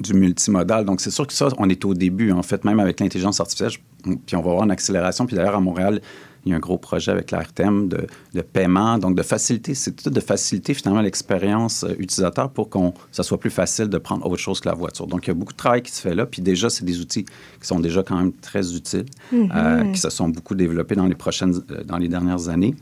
du 0.00 0.14
multimodal. 0.14 0.84
Donc, 0.84 1.00
c'est 1.00 1.10
sûr 1.10 1.26
que 1.26 1.32
ça, 1.32 1.48
on 1.58 1.68
est 1.68 1.84
au 1.84 1.94
début, 1.94 2.32
en 2.32 2.42
fait, 2.42 2.64
même 2.64 2.80
avec 2.80 3.00
l'intelligence 3.00 3.40
artificielle, 3.40 3.72
puis 4.02 4.36
on 4.36 4.42
va 4.42 4.50
avoir 4.50 4.64
une 4.64 4.70
accélération. 4.70 5.26
Puis 5.26 5.36
d'ailleurs, 5.36 5.56
à 5.56 5.60
Montréal, 5.60 6.00
il 6.44 6.50
y 6.50 6.52
a 6.54 6.56
un 6.56 6.60
gros 6.60 6.78
projet 6.78 7.10
avec 7.10 7.30
l'ARTEM 7.30 7.88
de, 7.88 8.06
de, 8.32 8.40
paiement, 8.40 8.96
donc 8.98 9.16
de 9.16 9.22
faciliter, 9.22 9.74
c'est 9.74 9.92
tout 9.92 10.10
de 10.10 10.20
faciliter 10.20 10.72
finalement 10.72 11.00
l'expérience 11.00 11.84
euh, 11.84 11.94
utilisateur 11.98 12.50
pour 12.50 12.70
qu'on 12.70 12.94
ça 13.12 13.22
soit 13.22 13.40
plus 13.40 13.50
facile 13.50 13.88
de 13.88 13.98
prendre 13.98 14.24
autre 14.24 14.40
chose 14.40 14.60
que 14.60 14.68
la 14.68 14.74
voiture. 14.74 15.06
Donc, 15.06 15.26
il 15.26 15.28
y 15.28 15.30
a 15.32 15.34
beaucoup 15.34 15.52
de 15.52 15.58
travail 15.58 15.82
qui 15.82 15.90
se 15.90 16.00
fait 16.00 16.14
là. 16.14 16.26
Puis 16.26 16.40
déjà, 16.40 16.70
c'est 16.70 16.84
des 16.84 17.00
outils 17.00 17.24
qui 17.24 17.66
sont 17.66 17.80
déjà 17.80 18.02
quand 18.02 18.16
même 18.16 18.32
très 18.32 18.74
utiles, 18.74 19.06
mm-hmm. 19.32 19.50
euh, 19.54 19.92
qui 19.92 20.00
se 20.00 20.10
sont 20.10 20.28
beaucoup 20.28 20.54
développés 20.54 20.94
dans 20.94 21.06
les 21.06 21.14
prochaines, 21.14 21.54
euh, 21.70 21.82
dans 21.84 21.98
les 21.98 22.08
dernières 22.08 22.48
années. 22.48 22.74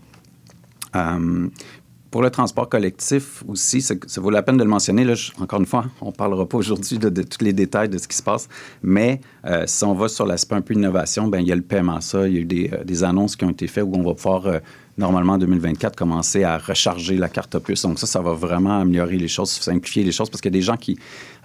Pour 2.17 2.23
le 2.23 2.31
transport 2.31 2.67
collectif 2.71 3.45
aussi, 3.47 3.83
ça, 3.83 3.95
vaut 4.17 4.31
la 4.31 4.41
peine 4.41 4.57
de 4.57 4.65
le 4.65 4.71
mentionner. 4.71 5.05
Là, 5.05 5.13
encore 5.39 5.61
une 5.61 5.67
fois, 5.67 5.85
on 6.01 6.07
ne 6.07 6.13
parlera 6.13 6.49
pas 6.49 6.57
aujourd'hui 6.57 6.97
de, 6.97 7.23
tous 7.23 7.45
les 7.45 7.53
détails 7.53 7.91
de 7.91 7.99
ce 7.99 8.09
qui 8.09 8.17
se 8.17 8.23
passe, 8.23 8.49
mais 8.83 9.21
euh, 9.45 9.65
si 9.67 9.85
on 9.85 9.93
va 9.93 10.09
sur 10.09 10.25
l'aspect 10.25 10.55
un 10.55 10.63
peu 10.63 10.73
innovation, 10.73 11.29
ben, 11.29 11.41
il 11.41 11.47
y 11.47 11.53
a 11.53 11.55
le 11.55 11.61
paiement. 11.61 12.01
Ça, 12.01 12.27
il 12.27 12.35
y 12.35 12.39
a 12.39 12.41
eu 12.41 12.45
des, 12.47 12.71
euh, 12.73 12.85
des 12.85 13.05
annonces 13.05 13.37
qui 13.37 13.45
ont 13.45 13.51
été 13.51 13.67
faites 13.67 13.85
où 13.85 13.93
on 13.95 14.03
va 14.03 14.15
pouvoir 14.15 14.47
euh, 14.47 14.61
normalement 14.99 15.35
en 15.35 15.39
2024, 15.39 15.95
commencer 15.95 16.43
à 16.43 16.59
recharger 16.59 17.17
la 17.17 17.29
carte 17.29 17.55
opus. 17.55 17.83
Donc 17.83 17.99
ça, 17.99 18.07
ça 18.07 18.21
va 18.21 18.33
vraiment 18.33 18.81
améliorer 18.81 19.17
les 19.17 19.29
choses, 19.29 19.51
simplifier 19.51 20.03
les 20.03 20.13
choses, 20.13 20.31
parce 20.31 20.41
qu'il 20.41 20.51
y 20.53 20.57
a 20.57 20.59
des 20.59 20.65
gens 20.65 20.77
qui 20.77 20.99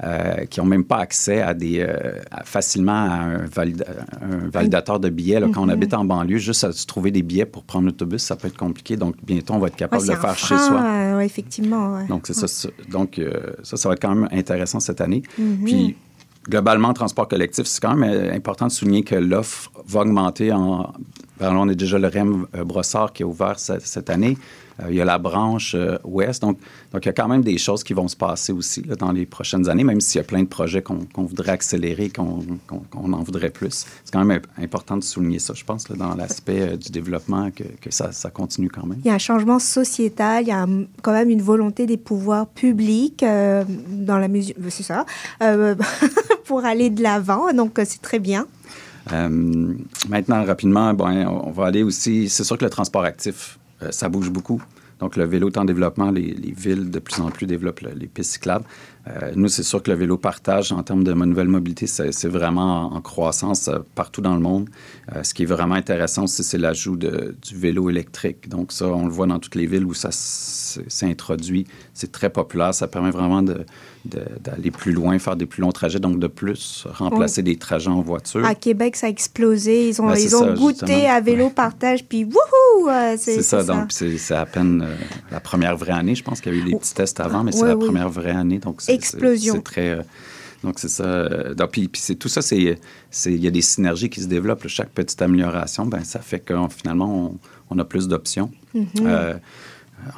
euh, 0.04 0.46
qui 0.46 0.60
n'ont 0.60 0.66
même 0.66 0.84
pas 0.84 0.98
accès 0.98 1.42
à 1.42 1.54
des 1.54 1.80
euh, 1.80 2.14
facilement 2.46 2.92
à 2.92 3.20
un, 3.24 3.48
validateur 4.52 5.00
de 5.00 5.10
billets. 5.10 5.40
Là, 5.40 5.48
Quand 5.54 5.64
on 5.64 5.68
mm-hmm. 5.68 5.72
habite 5.72 5.94
en 5.94 6.06
banlieue, 6.06 6.38
juste 6.38 6.64
à 6.64 6.72
se 6.72 6.86
trouver 6.86 7.12
des 7.12 7.22
billets 7.22 7.46
pour 7.46 7.64
prendre 7.64 7.86
l'autobus, 7.86 8.22
ça 8.22 8.36
peut 8.36 8.48
être 8.48 8.58
compliqué. 8.58 8.96
Donc 8.96 9.16
bientôt, 9.24 9.54
on 9.54 9.60
va 9.60 9.68
être 9.68 9.76
capable 9.76 10.06
de 10.06 10.12
le 10.12 10.18
faire 10.18 10.38
chez 10.38 10.58
soi. 10.58 10.82
Euh, 10.82 11.20
effectivement. 11.20 12.06
Donc 12.06 12.28
c'est 12.28 12.34
ça. 12.34 12.70
Donc 12.90 13.20
ça, 13.64 13.78
ça 13.78 13.90
va 13.90 13.94
être 13.94 14.02
quand 14.02 14.16
même 14.16 14.30
intéressant 14.32 14.80
cette 14.80 15.02
année. 15.02 15.24
Mm-hmm. 15.40 15.64
Puis 15.66 15.96
globalement, 16.50 16.94
transport 16.94 17.28
collectif, 17.28 17.66
c'est 17.66 17.82
quand 17.82 17.96
même 17.96 18.34
important 18.34 18.68
de 18.68 18.72
souligner 18.72 19.04
que 19.04 19.16
l'offre 19.16 19.72
va 19.86 20.02
augmenter 20.02 20.52
en 20.52 20.94
Ben, 21.42 21.56
on 21.56 21.68
a 21.68 21.74
déjà 21.74 21.98
le 21.98 22.08
REM 22.08 22.46
Brossard 22.66 23.14
qui 23.14 23.24
est 23.24 23.26
ouvert 23.26 23.58
cette 23.60 24.10
année. 24.12 24.38
Euh, 24.82 24.88
il 24.90 24.96
y 24.96 25.02
a 25.02 25.06
la 25.06 25.18
branche 25.18 25.76
euh, 25.76 25.98
ouest. 26.04 26.42
Donc, 26.42 26.58
il 26.94 27.06
y 27.06 27.10
a 27.10 27.14
quand 27.14 27.28
même 27.28 27.44
des 27.44 27.58
choses 27.58 27.84
qui 27.84 27.94
vont 27.94 28.08
se 28.08 28.16
passer 28.16 28.52
aussi 28.52 28.82
dans 28.82 29.12
les 29.12 29.26
prochaines 29.26 29.68
années, 29.70 29.84
même 29.84 30.02
s'il 30.02 30.20
y 30.20 30.24
a 30.24 30.28
plein 30.28 30.44
de 30.44 30.48
projets 30.48 30.82
qu'on 30.82 31.24
voudrait 31.24 31.52
accélérer, 31.52 32.10
qu'on 32.10 32.44
en 32.94 33.24
voudrait 33.24 33.50
plus. 33.50 33.86
C'est 34.04 34.14
quand 34.14 34.24
même 34.24 34.42
important 34.58 34.98
de 34.98 35.04
souligner 35.04 35.40
ça, 35.40 35.54
je 35.54 35.64
pense, 35.64 35.86
dans 35.86 36.16
l'aspect 36.16 36.62
euh, 36.62 36.78
du 36.78 36.92
développement, 36.92 37.50
que, 37.52 37.92
ça, 37.92 38.12
continue 38.30 38.70
quand 38.70 38.86
même. 38.86 39.00
Il 39.04 39.08
y 39.08 39.12
a 39.12 39.16
un 39.16 39.20
changement 39.20 39.60
sociétal, 39.60 40.44
il 40.44 40.50
y 40.50 40.52
a 40.52 40.66
quand 41.02 41.12
même 41.12 41.30
une 41.30 41.42
volonté 41.42 41.86
des 41.86 41.98
pouvoirs 41.98 42.48
publics 42.48 43.24
dans 43.24 44.18
la 44.18 44.28
mesure, 44.28 44.56
c'est 44.70 44.84
ça, 44.84 45.06
pour 46.46 46.66
aller 46.66 46.90
de 46.90 47.04
l'avant. 47.04 47.52
Donc, 47.54 47.80
c'est 47.84 48.02
très 48.02 48.20
bien. 48.20 48.48
Maintenant, 49.10 50.46
rapidement, 50.46 50.94
bon, 50.94 51.08
on 51.46 51.52
va 51.52 51.66
aller 51.66 51.84
aussi. 51.84 52.30
C'est 52.30 52.44
sûr 52.44 52.58
que 52.58 52.66
le 52.66 52.70
transport 52.70 53.04
actif, 53.04 53.60
euh, 53.82 53.92
ça 53.92 54.10
bouge 54.10 54.30
beaucoup. 54.30 54.62
Donc, 55.00 55.16
le 55.16 55.26
vélo 55.26 55.50
est 55.50 55.58
en 55.58 55.66
développement. 55.66 56.12
Les, 56.12 56.54
villes, 56.56 56.92
de 56.92 57.00
plus 57.00 57.20
en 57.20 57.32
plus, 57.32 57.48
développent 57.48 57.82
les 57.82 58.08
pistes 58.08 58.34
cyclables. 58.34 58.66
Euh, 59.08 59.32
nous, 59.36 59.48
c'est 59.48 59.64
sûr 59.64 59.82
que 59.82 59.90
le 59.90 59.98
vélo 59.98 60.18
partage 60.18 60.72
en 60.72 60.84
termes 60.84 61.04
de 61.04 61.14
nouvelle 61.14 61.48
mobilité, 61.48 61.88
c'est 61.88 62.28
vraiment 62.28 62.94
en, 62.94 63.02
croissance 63.02 63.68
euh, 63.68 63.80
partout 63.96 64.22
dans 64.22 64.36
le 64.36 64.42
monde. 64.42 64.70
ce 65.24 65.34
qui 65.34 65.44
est 65.44 65.48
vraiment 65.48 65.76
intéressant 65.76 66.26
aussi, 66.26 66.44
c'est 66.44 66.58
l'ajout 66.58 66.98
du 66.98 67.56
vélo 67.56 67.90
électrique. 67.90 68.48
Donc, 68.48 68.72
ça, 68.72 68.88
on 68.88 69.06
le 69.06 69.12
voit 69.12 69.28
dans 69.28 69.40
toutes 69.40 69.56
les 69.56 69.66
villes 69.66 69.86
où 69.86 69.94
ça 69.94 70.10
s'est 70.12 71.06
introduit. 71.06 71.66
C'est 71.94 72.12
très 72.12 72.30
populaire. 72.30 72.74
Ça 72.74 72.88
permet 72.88 73.12
vraiment 73.12 73.44
d'aller 74.06 74.72
plus 74.72 74.92
loin, 74.92 75.18
faire 75.20 75.36
des 75.36 75.46
plus 75.46 75.62
longs 75.62 75.72
trajets, 75.72 76.00
donc 76.00 76.20
de 76.20 76.28
plus 76.28 76.86
remplacer 76.92 77.42
des 77.44 77.58
trajets 77.58 77.90
en 77.90 78.02
voiture. 78.02 78.46
À 78.46 78.56
Québec, 78.56 78.96
ça 78.96 79.08
a 79.08 79.10
explosé. 79.10 79.90
Ils 79.90 80.02
ont, 80.02 80.08
ben, 80.08 80.16
ils 80.16 80.36
ont 80.36 80.54
goûté 80.54 81.08
à 81.08 81.22
vélo 81.22 81.50
partage, 81.50 82.06
puis 82.06 82.24
wouhou! 82.24 82.90
Euh, 82.90 83.16
c'est 83.18 83.42
ça, 83.42 83.64
donc 83.64 83.92
c'est 83.92 84.34
à 84.34 84.46
peine 84.46 84.84
euh, 84.86 84.96
la 85.32 85.40
première 85.40 85.78
vraie 85.78 85.94
année. 85.94 86.16
Je 86.16 86.24
pense 86.24 86.42
qu'il 86.42 86.54
y 86.54 86.56
a 86.56 86.60
eu 86.60 86.64
des 86.64 86.76
petits 86.76 86.94
tests 86.94 87.20
avant, 87.20 87.44
mais 87.44 87.52
c'est 87.52 87.66
la 87.66 87.78
première 87.78 88.10
vraie 88.10 88.32
année. 88.32 88.60
Donc 88.60 88.82
Explosion. 88.94 89.56
C'est 89.56 89.64
très... 89.64 89.90
Euh, 89.90 90.02
donc, 90.64 90.78
c'est 90.78 90.90
ça. 90.90 91.54
Donc, 91.56 91.72
puis, 91.72 91.88
puis 91.88 92.16
tout 92.18 92.30
ça, 92.30 92.44
c'est, 92.44 92.78
il 93.26 93.44
y 93.44 93.48
a 93.48 93.52
des 93.52 93.64
synergies 93.64 94.12
qui 94.12 94.22
se 94.22 94.28
développent. 94.28 94.68
Chaque 94.68 94.92
petite 94.92 95.20
amélioration, 95.22 95.88
ben, 95.88 96.04
ça 96.04 96.20
fait 96.20 96.40
que 96.40 96.54
finalement, 96.70 97.36
on, 97.72 97.80
a 97.80 97.84
plus 97.84 98.08
d'options. 98.08 98.52
Mm-hmm. 98.76 99.40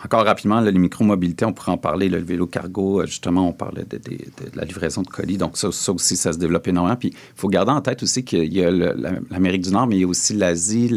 Encore 0.03 0.25
rapidement, 0.25 0.59
les 0.61 0.71
micromobilités, 0.71 1.45
on 1.45 1.53
pourrait 1.53 1.71
en 1.71 1.77
parler. 1.77 2.09
le 2.09 2.19
vélo 2.19 2.47
cargo, 2.47 3.01
euh, 3.01 3.05
justement, 3.05 3.47
on 3.47 3.53
parlait 3.53 3.83
de, 3.83 3.99
la 4.55 4.65
livraison 4.65 5.01
de 5.01 5.07
colis. 5.07 5.37
Donc, 5.37 5.57
ça, 5.57 5.67
aussi, 5.67 6.15
ça 6.15 6.33
se 6.33 6.37
développe 6.37 6.67
énormément. 6.67 6.95
Puis, 6.95 7.09
il 7.09 7.39
faut 7.39 7.49
garder 7.49 7.71
en 7.71 7.81
tête 7.81 8.03
aussi 8.03 8.23
qu'il 8.23 8.53
y 8.53 8.63
a 8.63 8.71
l'Amérique 8.71 9.63
du 9.63 9.71
Nord, 9.71 9.87
mais 9.87 9.97
il 9.97 10.01
y 10.01 10.03
a 10.03 10.07
aussi 10.07 10.33
l'Asie. 10.33 10.93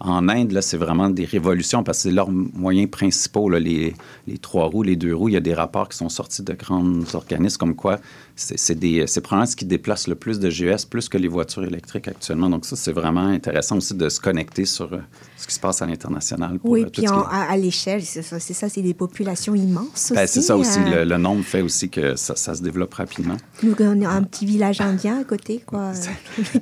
En 0.00 0.28
Inde, 0.28 0.52
là, 0.52 0.62
c'est 0.62 0.76
vraiment 0.76 1.10
des 1.10 1.24
révolutions 1.24 1.82
parce 1.82 1.98
que 1.98 2.02
c'est 2.04 2.14
leurs 2.14 2.30
moyens 2.30 2.90
principaux, 2.90 3.48
les, 3.50 3.94
les, 4.26 4.38
trois 4.38 4.66
roues, 4.66 4.82
les 4.82 4.96
deux 4.96 5.14
roues. 5.14 5.28
Il 5.28 5.34
y 5.34 5.38
a 5.38 5.40
des 5.40 5.54
rapports 5.54 5.88
qui 5.88 5.96
sont 5.96 6.08
sortis 6.08 6.42
de 6.42 6.52
grands 6.52 7.00
organismes 7.14 7.58
comme 7.58 7.74
quoi 7.74 7.98
c'est 8.40 9.20
probablement 9.20 9.46
ce 9.46 9.56
qui 9.56 9.64
déplace 9.64 10.06
le 10.08 10.14
plus 10.14 10.38
de 10.38 10.50
GES, 10.50 10.86
plus 10.88 11.08
que 11.08 11.18
les 11.18 11.28
voitures 11.28 11.64
électriques 11.64 12.08
actuellement. 12.08 12.48
Donc, 12.48 12.64
ça, 12.64 12.76
c'est 12.76 12.92
vraiment 12.92 13.26
intéressant 13.26 13.76
aussi 13.76 13.94
de 13.94 14.08
se 14.08 14.20
connecter 14.20 14.64
sur 14.64 14.92
euh, 14.92 14.98
ce 15.36 15.46
qui 15.46 15.54
se 15.54 15.60
passe 15.60 15.82
à 15.82 15.86
l'international. 15.86 16.58
Oui, 16.64 16.82
euh, 16.82 16.90
puis 16.90 17.06
à, 17.06 17.56
l'échelle, 17.56 18.02
c'est 18.02 18.22
ça, 18.38 18.68
c'est 18.68 18.82
des 18.82 18.94
populations 18.94 19.54
immenses 19.54 20.12
ben, 20.14 20.26
c'est 20.26 20.42
ça 20.42 20.56
aussi. 20.56 20.78
Euh. 20.78 21.04
Le, 21.04 21.16
nombre 21.16 21.44
fait 21.44 21.62
aussi 21.62 21.88
que 21.88 22.16
ça, 22.16 22.34
se 22.36 22.62
développe 22.62 22.94
rapidement. 22.94 23.36
Nous, 23.62 23.74
on 23.80 24.02
a 24.02 24.08
un 24.08 24.22
petit 24.22 24.46
village 24.46 24.80
indien 24.80 25.20
à 25.20 25.24
côté, 25.24 25.62
quoi. 25.64 25.92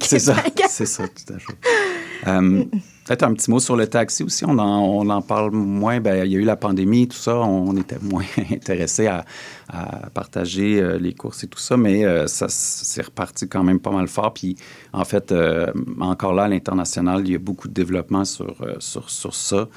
C'est 0.00 0.18
ça, 0.18 0.36
c'est 0.68 0.86
ça, 0.86 1.04
tout 1.06 1.34
à 1.34 1.38
fait. 1.38 2.68
Peut-être 3.08 3.22
un 3.22 3.32
petit 3.32 3.50
mot 3.50 3.58
sur 3.58 3.74
le 3.74 3.86
taxi 3.86 4.22
aussi. 4.22 4.44
On 4.46 4.58
en, 4.58 5.22
parle 5.22 5.50
moins. 5.52 5.98
Bien, 5.98 6.24
il 6.26 6.30
y 6.30 6.36
a 6.36 6.38
eu 6.38 6.44
la 6.44 6.56
pandémie, 6.56 7.08
tout 7.08 7.16
ça. 7.16 7.38
On 7.38 7.74
était 7.78 7.96
moins 8.02 8.26
intéressé 8.52 9.06
à, 9.06 9.24
partager 10.12 10.78
euh, 10.78 10.98
les 10.98 11.14
courses 11.14 11.44
et 11.44 11.46
tout 11.46 11.58
ça, 11.58 11.78
mais 11.78 12.04
euh, 12.04 12.26
ça 12.26 12.48
s'est 12.50 13.00
reparti 13.00 13.48
quand 13.48 13.62
même 13.62 13.80
pas 13.80 13.92
mal 13.92 14.08
fort. 14.08 14.34
Puis, 14.34 14.56
en 14.92 15.06
fait, 15.06 15.32
euh, 15.32 15.72
encore 16.00 16.34
là, 16.34 16.44
à 16.44 16.48
l'international, 16.48 17.22
il 17.24 17.32
y 17.32 17.34
a 17.34 17.38
beaucoup 17.38 17.68
de 17.68 17.72
développement 17.72 18.26
sur, 18.26 18.56
sur, 18.78 19.08
sur 19.08 19.34
ça. 19.34 19.68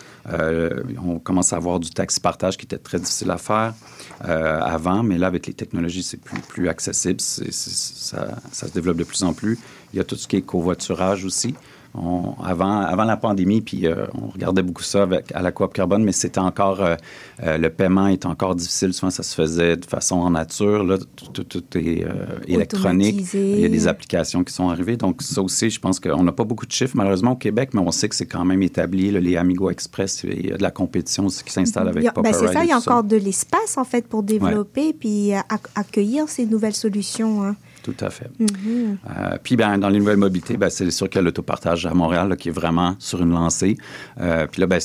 on 1.02 1.20
commence 1.20 1.54
à 1.54 1.56
avoir 1.56 1.80
du 1.80 1.90
taxi 1.90 2.20
partage 2.20 2.58
qui 2.58 2.66
était 2.66 2.78
très 2.78 3.00
difficile 3.00 3.32
à 3.32 3.38
faire 3.38 3.74
avant, 4.20 5.04
mais 5.04 5.18
là, 5.18 5.28
avec 5.28 5.48
les 5.48 5.54
technologies, 5.54 6.04
c'est 6.04 6.20
plus, 6.50 6.68
accessible. 6.68 7.22
ça 7.22 8.42
se 8.52 8.74
développe 8.74 8.98
de 8.98 9.06
plus 9.06 9.24
en 9.24 9.34
plus. 9.34 9.58
Il 9.94 9.98
y 9.98 10.00
a 10.02 10.04
tout 10.04 10.18
ce 10.18 10.28
qui 10.28 10.36
est 10.36 10.42
covoiturage 10.42 11.24
aussi 11.24 11.56
avant, 11.94 12.82
avant 12.82 13.04
la 13.04 13.18
pandémie, 13.18 13.62
puis 13.62 13.86
euh, 13.86 14.06
on 14.14 14.28
regardait 14.28 14.62
beaucoup 14.62 14.84
ça 14.84 15.04
avec, 15.04 15.32
à 15.34 15.42
la 15.42 15.52
coop 15.52 15.74
carbone, 15.74 16.04
mais 16.04 16.14
c'était 16.14 16.40
encore, 16.40 16.82
euh, 16.82 16.96
euh, 17.44 17.58
le 17.58 17.70
paiement 17.70 18.08
est 18.08 18.26
encore 18.26 18.56
difficile. 18.56 18.94
Souvent, 18.94 19.10
ça 19.10 19.24
se 19.24 19.36
faisait 19.36 19.76
de 19.76 19.86
façon 19.86 20.16
en 20.16 20.30
nature. 20.30 20.84
Là, 20.84 20.98
tout, 21.34 21.78
est 21.78 22.06
électronique. 22.48 23.34
Il 23.34 23.60
y 23.60 23.66
a 23.66 23.70
des 23.70 23.88
applications 23.88 24.44
qui 24.44 24.54
sont 24.54 24.70
arrivées. 24.70 24.96
Donc, 24.96 25.22
ça 25.22 25.42
aussi, 25.42 25.70
je 25.70 25.80
pense 25.80 26.00
qu'on 26.00 26.24
n'a 26.24 26.32
pas 26.32 26.46
beaucoup 26.46 26.66
de 26.66 26.72
chiffres, 26.72 26.96
malheureusement, 26.96 27.32
au 27.32 27.36
Québec, 27.38 27.72
mais 27.74 27.82
on 27.82 27.92
sait 27.92 28.08
que 28.08 28.16
c'est 28.16 28.26
quand 28.26 28.46
même 28.46 28.62
établi. 28.62 29.12
les 29.12 29.36
Amigo 29.36 29.70
Express, 29.70 30.24
il 30.24 30.48
y 30.48 30.52
a 30.52 30.58
de 30.58 30.64
la 30.64 30.72
compétition 30.72 31.26
aussi 31.26 31.44
qui 31.44 31.52
s'installe 31.52 31.90
avec 31.90 32.14
Pop 32.14 32.24
ben, 32.24 32.34
C'est 32.34 32.48
ça, 32.48 32.64
il 32.64 32.70
y 32.70 32.74
a 32.74 32.78
encore 32.78 33.04
de 33.04 33.18
l'espace, 33.18 33.78
en 33.78 33.84
fait, 33.84 34.08
pour 34.08 34.24
développer 34.24 34.94
puis 34.94 35.32
accueillir 35.76 36.30
ces 36.30 36.46
nouvelles 36.46 36.76
solutions. 36.76 37.44
Hein. 37.44 37.56
Tout 37.84 37.96
à 38.00 38.10
fait. 38.10 38.30
Mm-hmm. 38.40 38.98
Euh, 39.10 39.38
puis 39.42 39.56
ben, 39.56 39.78
dans 39.78 39.90
les 39.90 40.00
nouvelles 40.00 40.18
mobilités, 40.18 40.58
ben, 40.58 40.70
c'est 40.70 40.90
sûr 40.92 41.10
qu'il 41.10 41.18
y 41.18 41.20
a 41.20 41.24
l'autopartage 41.24 41.86
à 41.86 41.94
Montréal 41.94 42.36
qui 42.38 42.50
est 42.50 42.52
vraiment 42.52 42.96
sur 43.00 43.22
une 43.22 43.32
lancée. 43.32 43.78
Euh, 44.20 44.48
puis 44.48 44.62
là, 44.62 44.68
ben, 44.68 44.80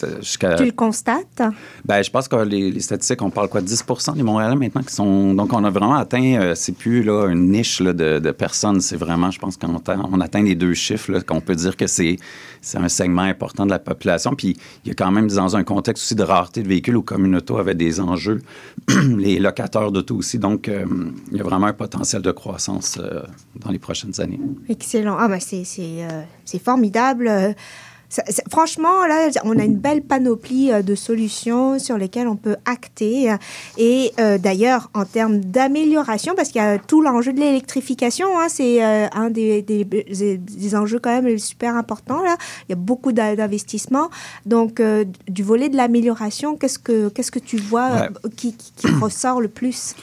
tu 0.00 0.64
le 0.64 0.72
constates? 0.72 1.42
Ben, 1.84 2.02
je 2.02 2.10
pense 2.10 2.28
que 2.28 2.36
les, 2.36 2.80
statistiques, 2.80 3.22
on 3.22 3.30
parle 3.30 3.48
quoi, 3.48 3.60
10% 3.60 4.14
des 4.14 4.22
Montréalais 4.22 4.56
maintenant 4.56 4.82
qui 4.82 4.94
sont. 4.94 5.34
Donc, 5.34 5.52
on 5.52 5.64
a 5.64 5.70
vraiment 5.70 5.94
atteint, 5.94 6.40
euh, 6.40 6.54
c'est 6.54 6.72
plus 6.72 7.02
là, 7.02 7.28
une 7.28 7.50
niche 7.50 7.80
de, 7.82 8.30
personnes, 8.30 8.80
c'est 8.80 8.96
vraiment, 8.96 9.30
je 9.30 9.38
pense 9.38 9.56
qu'on 9.56 9.80
on 9.86 10.20
atteint 10.20 10.42
les 10.42 10.54
deux 10.54 10.74
chiffres, 10.74 11.20
qu'on 11.20 11.40
peut 11.40 11.54
dire 11.54 11.76
que 11.76 11.86
c'est 11.86 12.18
un 12.74 12.88
segment 12.88 13.22
important 13.22 13.66
de 13.66 13.70
la 13.70 13.78
population. 13.78 14.34
Puis, 14.34 14.56
il 14.84 14.88
y 14.88 14.90
a 14.90 14.94
quand 14.94 15.10
même, 15.10 15.28
dans 15.28 15.56
un 15.56 15.64
contexte 15.64 16.04
aussi 16.04 16.14
de 16.14 16.22
rareté 16.22 16.62
de 16.62 16.68
véhicules 16.68 16.96
où 16.96 17.02
Communauto 17.02 17.58
avait 17.58 17.74
des 17.74 18.00
enjeux, 18.00 18.42
les 19.18 19.38
locateurs 19.38 19.92
d'auto 19.92 20.16
aussi. 20.16 20.38
Donc, 20.38 20.68
euh, 20.68 20.84
il 21.30 21.38
y 21.38 21.40
a 21.40 21.44
vraiment 21.44 21.66
un 21.66 21.72
potentiel 21.72 22.22
de 22.22 22.30
croissance 22.30 22.98
euh, 23.00 23.22
dans 23.56 23.70
les 23.70 23.78
prochaines 23.78 24.20
années. 24.20 24.40
Excellent. 24.68 25.16
Ah, 25.18 25.28
ben, 25.28 25.40
c'est 25.40 26.58
formidable 26.62 27.54
franchement, 28.50 29.06
là, 29.06 29.28
on 29.44 29.58
a 29.58 29.64
une 29.64 29.76
belle 29.76 30.02
panoplie 30.02 30.72
euh, 30.72 30.82
de 30.82 30.94
solutions 30.94 31.78
sur 31.78 31.96
lesquelles 31.96 32.28
on 32.28 32.36
peut 32.36 32.56
acter. 32.64 33.34
Et 33.78 34.12
euh, 34.18 34.38
d'ailleurs, 34.38 34.90
en 34.94 35.04
termes 35.04 35.38
d'amélioration, 35.38 36.34
parce 36.34 36.48
qu'il 36.48 36.60
y 36.60 36.64
a 36.64 36.78
tout 36.78 37.00
l'enjeu 37.00 37.32
de 37.32 37.40
l'électrification, 37.40 38.26
hein, 38.38 38.46
c'est 38.48 38.84
euh, 38.84 39.06
un 39.12 39.30
des, 39.30 39.62
des, 39.62 40.74
enjeux 40.74 40.98
quand 40.98 41.22
même 41.22 41.38
super 41.38 41.76
importants. 41.76 42.22
Là. 42.22 42.36
Il 42.68 42.72
y 42.72 42.74
a 42.74 42.76
beaucoup 42.76 43.12
d'investissements. 43.12 44.10
Donc, 44.46 44.82
du 45.28 45.42
volet 45.42 45.68
de 45.68 45.76
l'amélioration, 45.76 46.56
qu'est-ce 46.56 46.78
que, 46.78 47.08
qu'est-ce 47.08 47.30
que 47.30 47.38
tu 47.38 47.56
vois 47.56 48.08
qui, 48.36 48.54
qui 48.54 48.86
ressort 49.00 49.40
le 49.40 49.48
plus? 49.48 49.94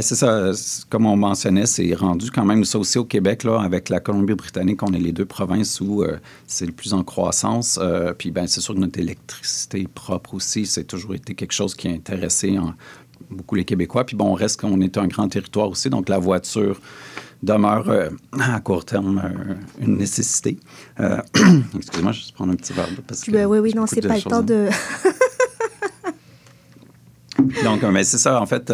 C'est 0.00 0.14
ça. 0.14 0.52
Comme 0.88 1.06
on 1.06 1.16
mentionnait, 1.16 1.66
c'est 1.66 1.92
rendu 1.94 2.30
quand 2.30 2.44
même 2.44 2.64
ça 2.64 2.78
aussi 2.78 2.98
au 2.98 3.04
Québec, 3.04 3.44
là, 3.44 3.60
avec 3.60 3.88
la 3.88 4.00
Colombie-Britannique, 4.00 4.82
on 4.82 4.92
est 4.94 5.00
les 5.00 5.12
deux 5.12 5.26
provinces 5.26 5.80
où 5.80 6.02
euh, 6.02 6.18
c'est 6.46 6.66
le 6.66 6.72
plus 6.72 6.94
en 6.94 7.02
croissance. 7.02 7.78
Euh, 7.82 8.14
puis, 8.16 8.30
ben, 8.30 8.46
c'est 8.46 8.60
sûr 8.60 8.74
que 8.74 8.80
notre 8.80 8.98
électricité 8.98 9.88
propre 9.92 10.34
aussi, 10.34 10.66
c'est 10.66 10.84
toujours 10.84 11.14
été 11.14 11.34
quelque 11.34 11.52
chose 11.52 11.74
qui 11.74 11.88
a 11.88 11.90
intéressé 11.90 12.58
beaucoup 13.30 13.56
les 13.56 13.64
Québécois. 13.64 14.04
Puis, 14.04 14.16
bon, 14.16 14.26
on 14.26 14.34
reste 14.34 14.60
qu'on 14.60 14.80
est 14.80 14.96
un 14.96 15.08
grand 15.08 15.28
territoire 15.28 15.68
aussi, 15.68 15.90
donc 15.90 16.08
la 16.08 16.18
voiture 16.18 16.80
demeure 17.42 17.88
euh, 17.90 18.08
à 18.38 18.60
court 18.60 18.84
terme 18.84 19.20
une 19.80 19.96
nécessité. 19.96 20.58
Excusez-moi, 20.98 22.12
je 22.12 22.24
vais 22.24 22.32
prendre 22.34 22.52
un 22.52 22.56
petit 22.56 22.72
verre 22.72 22.88
parce 23.06 23.22
que. 23.22 23.44
oui, 23.44 23.58
oui, 23.58 23.72
non, 23.74 23.86
c'est 23.86 24.00
pas 24.00 24.14
le 24.14 24.22
temps 24.22 24.42
de. 24.42 24.68
donc, 27.64 27.82
mais 27.82 28.04
c'est 28.04 28.18
ça, 28.18 28.40
en 28.40 28.46
fait. 28.46 28.72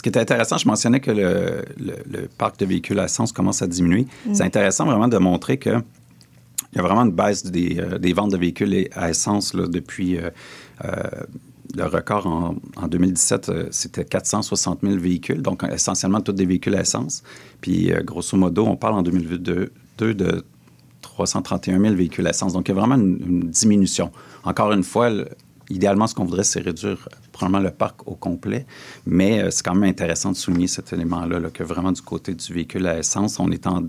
Ce 0.00 0.02
qui 0.02 0.08
est 0.08 0.16
intéressant, 0.16 0.56
je 0.56 0.66
mentionnais 0.66 1.00
que 1.00 1.10
le, 1.10 2.26
parc 2.38 2.58
de 2.58 2.64
véhicules 2.64 2.98
à 2.98 3.04
essence 3.04 3.32
commence 3.32 3.60
à 3.60 3.66
diminuer. 3.66 4.06
Mm. 4.24 4.32
C'est 4.32 4.44
intéressant 4.44 4.86
vraiment 4.86 5.08
de 5.08 5.18
montrer 5.18 5.58
que 5.58 5.76
il 6.72 6.76
y 6.76 6.78
a 6.78 6.82
vraiment 6.82 7.02
une 7.02 7.12
baisse 7.12 7.44
des, 7.44 7.78
euh, 7.78 8.14
ventes 8.14 8.32
de 8.32 8.38
véhicules 8.38 8.88
à 8.94 9.10
essence 9.10 9.54
depuis 9.54 10.16
euh, 10.16 10.30
euh, 10.86 10.90
le 11.76 11.84
record 11.84 12.26
en, 12.26 12.88
2017, 12.88 13.52
c'était 13.70 14.06
460 14.06 14.78
000 14.82 14.96
véhicules, 14.96 15.42
donc 15.42 15.64
essentiellement 15.70 16.22
tous 16.22 16.32
des 16.32 16.46
véhicules 16.46 16.76
à 16.76 16.80
essence. 16.80 17.22
Puis 17.60 17.92
grosso 18.02 18.38
modo, 18.38 18.64
on 18.64 18.76
parle 18.76 18.94
en 18.94 19.02
2022 19.02 19.70
de 20.14 20.44
331 21.02 21.78
000 21.78 21.94
véhicules 21.94 22.26
à 22.26 22.30
essence. 22.30 22.54
Donc 22.54 22.68
il 22.68 22.74
y 22.74 22.78
a 22.78 22.80
vraiment 22.80 22.94
une, 22.94 23.20
une 23.20 23.50
diminution. 23.50 24.10
Encore 24.44 24.72
une 24.72 24.82
fois, 24.82 25.10
idéalement, 25.70 26.06
ce 26.06 26.14
qu'on 26.14 26.24
voudrait, 26.24 26.44
c'est 26.44 26.60
réduire 26.60 27.08
probablement 27.32 27.62
le 27.62 27.70
parc 27.70 28.06
au 28.06 28.14
complet. 28.14 28.66
Mais 29.06 29.40
euh, 29.40 29.50
c'est 29.50 29.64
quand 29.64 29.74
même 29.74 29.88
intéressant 29.88 30.32
de 30.32 30.36
souligner 30.36 30.66
cet 30.66 30.92
élément-là, 30.92 31.40
que 31.50 31.62
vraiment 31.62 31.92
du 31.92 32.02
côté 32.02 32.34
du 32.34 32.52
véhicule 32.52 32.86
à 32.86 32.98
essence, 32.98 33.40
on 33.40 33.50
est 33.50 33.66
en, 33.66 33.86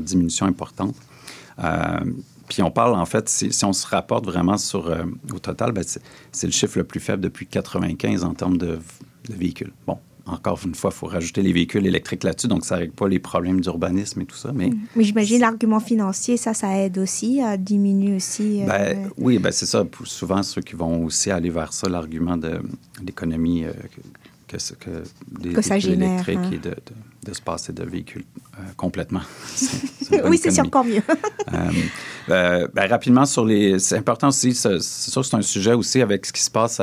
diminution 0.00 0.46
importante. 0.46 0.94
Euh, 1.62 2.00
puis 2.48 2.62
on 2.62 2.70
parle, 2.70 2.94
en 2.96 3.06
fait, 3.06 3.28
si, 3.28 3.64
on 3.64 3.72
se 3.72 3.86
rapporte 3.86 4.26
vraiment 4.26 4.56
euh, 4.74 5.04
au 5.32 5.38
total, 5.38 5.72
ben, 5.72 5.84
c'est 6.32 6.46
le 6.46 6.52
chiffre 6.52 6.78
le 6.78 6.84
plus 6.84 7.00
faible 7.00 7.22
depuis 7.22 7.46
95 7.46 8.24
en 8.24 8.34
termes 8.34 8.58
de, 8.58 8.78
de 9.28 9.34
véhicules. 9.34 9.72
Bon, 9.86 9.98
encore 10.26 10.60
une 10.64 10.74
fois, 10.74 10.90
il 10.92 10.96
faut 10.96 11.06
rajouter 11.06 11.42
les 11.42 11.52
véhicules 11.52 11.86
électriques 11.86 12.24
là-dessus, 12.24 12.48
donc 12.48 12.64
ça 12.64 12.76
ne 12.76 12.80
règle 12.80 12.92
pas 12.92 13.08
les 13.08 13.18
problèmes 13.18 13.60
d'urbanisme 13.60 14.20
et 14.20 14.26
tout 14.26 14.36
ça. 14.36 14.52
Mais, 14.54 14.70
mais 14.96 15.04
j'imagine 15.04 15.40
l'argument 15.40 15.80
financier, 15.80 16.36
ça, 16.36 16.54
ça 16.54 16.76
aide 16.78 16.98
aussi 16.98 17.40
à 17.40 17.56
diminuer 17.56 18.16
aussi. 18.16 18.62
Euh, 18.62 18.66
ben, 18.66 19.10
oui, 19.18 19.38
ben 19.38 19.52
c'est 19.52 19.66
ça. 19.66 19.84
Souvent, 20.04 20.42
ceux 20.42 20.62
qui 20.62 20.76
vont 20.76 21.04
aussi 21.04 21.30
aller 21.30 21.50
vers 21.50 21.72
ça, 21.72 21.88
l'argument 21.88 22.36
de 22.36 22.60
l'économie 23.04 23.64
euh, 23.64 23.72
que, 24.50 24.74
que, 24.74 25.02
des 25.40 25.52
que 25.52 25.62
ça 25.62 25.78
génère, 25.78 26.10
électriques 26.10 26.38
hein. 26.38 26.50
et 26.52 26.58
de, 26.58 26.76
de, 27.26 27.34
se 27.34 27.40
passer 27.40 27.72
de 27.72 27.84
véhicules 27.84 28.24
euh, 28.58 28.62
complètement. 28.76 29.20
oui, 30.24 30.38
c'est 30.38 30.60
encore 30.60 30.84
mieux. 30.84 31.02
Euh, 32.28 32.68
ben, 32.74 32.88
rapidement 32.88 33.26
sur 33.26 33.44
les. 33.44 33.78
C'est 33.78 33.96
important 33.96 34.28
aussi, 34.28 34.54
c'est 34.54 34.80
sûr 34.80 35.22
que 35.22 35.28
c'est 35.28 35.36
un 35.36 35.42
sujet 35.42 35.72
aussi 35.72 36.00
avec 36.02 36.26
ce 36.26 36.32
qui 36.32 36.42
se 36.42 36.50
passe 36.50 36.80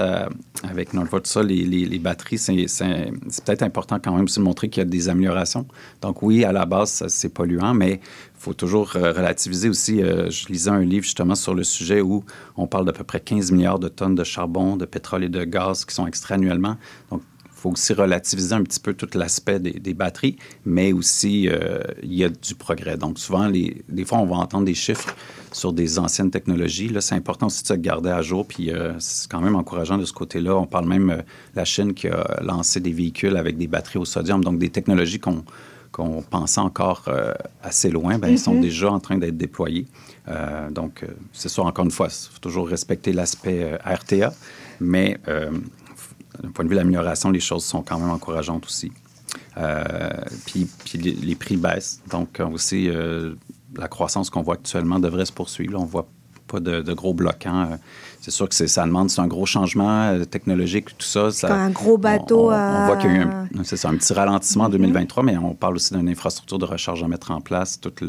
avec 0.64 0.94
notre 0.94 1.22
ça, 1.26 1.44
les, 1.44 1.64
les, 1.66 1.86
les, 1.86 2.00
batteries. 2.00 2.38
C'est 2.38 3.44
peut-être 3.46 3.64
important 3.64 4.00
quand 4.00 4.14
même 4.14 4.26
aussi 4.26 4.40
de 4.40 4.44
montrer 4.44 4.70
qu'il 4.70 4.82
y 4.82 4.86
a 4.86 4.90
des 4.90 5.10
améliorations. 5.10 5.66
Donc, 6.02 6.22
oui, 6.22 6.44
à 6.44 6.52
la 6.52 6.66
base, 6.66 7.06
c'est 7.08 7.30
polluant, 7.30 7.74
mais 7.74 8.00
il 8.38 8.40
faut 8.40 8.54
toujours 8.54 8.96
euh, 8.96 9.12
relativiser 9.12 9.70
aussi. 9.70 10.02
Euh, 10.02 10.30
je 10.30 10.48
lisais 10.48 10.70
un 10.70 10.84
livre 10.84 11.04
justement 11.04 11.36
sur 11.36 11.54
le 11.54 11.64
sujet 11.64 12.02
où 12.02 12.24
on 12.56 12.68
parle 12.68 12.86
d'à 12.86 12.94
peu 12.94 13.04
près 13.04 13.20
15 13.20 13.52
milliards 13.52 13.80
de 13.80 13.88
tonnes 13.88 14.16
de 14.16 14.24
charbon, 14.24 14.78
de 14.78 14.86
pétrole 14.86 15.24
et 15.24 15.30
de 15.30 15.44
gaz 15.44 15.86
qui 15.86 15.96
sont 15.96 16.08
extraits 16.08 16.38
annuellement. 16.38 16.78
Donc, 17.10 17.22
faut 17.58 17.72
aussi 17.72 17.94
relativiser 17.94 18.54
un 18.54 18.64
petit 18.64 18.80
peu 18.80 18.94
tout 18.94 19.10
l'aspect 19.16 19.60
des, 19.60 19.72
des, 19.72 19.94
batteries, 19.94 20.38
mais 20.66 20.94
aussi 20.94 21.50
euh, 21.50 21.80
il 22.04 22.14
y 22.14 22.24
a 22.24 22.30
du 22.30 22.56
progrès. 22.56 22.98
Donc 22.98 23.20
souvent, 23.20 23.48
les, 23.48 23.84
des 23.90 24.06
fois, 24.06 24.20
on 24.20 24.26
va 24.26 24.36
entendre 24.36 24.66
des 24.66 24.76
chiffres 24.76 25.16
sur 25.52 25.74
des 25.74 25.98
anciennes 25.98 26.32
technologies. 26.32 26.90
Là, 26.90 27.02
c'est 27.02 27.16
important 27.16 27.48
aussi 27.48 27.64
de 27.64 27.68
se 27.68 27.74
garder 27.74 28.10
à 28.10 28.22
jour, 28.22 28.46
puis 28.48 28.72
euh, 28.72 28.94
c'est 29.00 29.30
quand 29.30 29.42
même 29.42 29.56
encourageant 29.56 29.98
de 29.98 30.06
ce 30.06 30.14
côté-là. 30.14 30.56
On 30.56 30.68
parle 30.68 30.88
même 30.88 31.08
de 31.08 31.14
euh, 31.14 31.22
la 31.56 31.66
Chine 31.66 31.94
qui 31.94 32.08
a 32.08 32.40
lancé 32.42 32.80
des 32.80 32.92
véhicules 32.92 33.36
avec 33.36 33.58
des 33.58 33.68
batteries 33.68 34.00
au 34.00 34.06
sodium, 34.06 34.44
donc 34.44 34.60
des 34.60 34.70
technologies 34.70 35.20
qu'on 35.20 35.44
qu'on 35.92 36.22
pensait 36.22 36.62
encore 36.62 37.06
euh, 37.08 37.34
assez 37.64 37.90
loin, 37.90 38.20
ben, 38.20 38.28
ils 38.28 38.40
sont 38.40 38.54
Mhm. 38.54 38.62
déjà 38.62 38.92
en 38.92 39.00
train 39.00 39.18
d'être 39.18 39.38
déployés. 39.38 39.88
Euh, 40.28 40.70
donc, 40.70 41.02
euh, 41.02 41.08
c'est 41.34 41.50
sûr, 41.50 41.66
encore 41.66 41.86
une 41.86 41.92
fois, 41.92 42.08
il 42.10 42.34
faut 42.34 42.40
toujours 42.40 42.68
respecter 42.68 43.14
l'aspect 43.14 43.78
RTA, 43.84 44.34
mais 44.80 45.18
d'un 46.42 46.50
point 46.52 46.64
de 46.66 46.70
vue 46.70 46.76
de 46.76 46.80
l'amélioration, 46.80 47.30
les 47.32 47.40
choses 47.40 47.64
sont 47.66 47.82
quand 47.82 48.00
même 48.00 48.10
encourageantes 48.10 48.66
aussi. 48.66 48.92
Euh, 49.58 50.10
puis, 50.46 50.68
puis 50.86 50.98
les, 50.98 51.12
les 51.14 51.36
prix 51.36 51.58
baissent, 51.58 52.02
donc 52.10 52.40
euh, 52.40 52.48
aussi 52.48 52.90
euh, 52.90 53.34
la 53.76 53.88
croissance 53.88 54.30
qu'on 54.30 54.42
voit 54.42 54.54
actuellement 54.56 55.00
devrait 55.00 55.26
se 55.26 55.34
poursuivre. 55.34 55.80
On 55.80 55.86
voit 55.86 56.08
pas 56.48 56.60
de, 56.62 56.82
de 56.82 56.94
gros 56.94 57.14
bloquants. 57.14 57.78
C'est 58.22 58.32
sûr 58.32 58.48
que 58.48 58.56
ça 58.56 58.86
demande, 58.86 59.10
un 59.18 59.28
gros 59.28 59.46
changement 59.46 60.18
technologique, 60.26 60.98
tout 60.98 61.06
ça. 61.06 61.30
ça 61.32 61.54
un 61.54 61.72
gros 61.72 61.98
bateau 61.98 62.40
on, 62.40 62.44
on- 62.46 62.48
on 62.48 62.52
à- 62.52 62.86
voit 62.86 62.96
qu'il 62.98 63.12
y 63.12 63.14
a 63.16 63.18
eu 63.18 63.22
un, 63.24 63.48
c'est 63.64 63.76
ça, 63.76 63.90
un 63.90 63.98
petit 63.98 64.14
ralentissement 64.14 64.66
en 64.66 64.70
2023, 64.70 65.24
mais 65.24 65.36
on 65.38 65.54
parle 65.56 65.76
aussi 65.76 65.94
d'une 65.94 66.08
infrastructure 66.08 66.58
de 66.58 66.64
recharge 66.66 67.04
à 67.04 67.08
mettre 67.10 67.32
en 67.32 67.42
place, 67.42 67.82
toute 67.82 68.02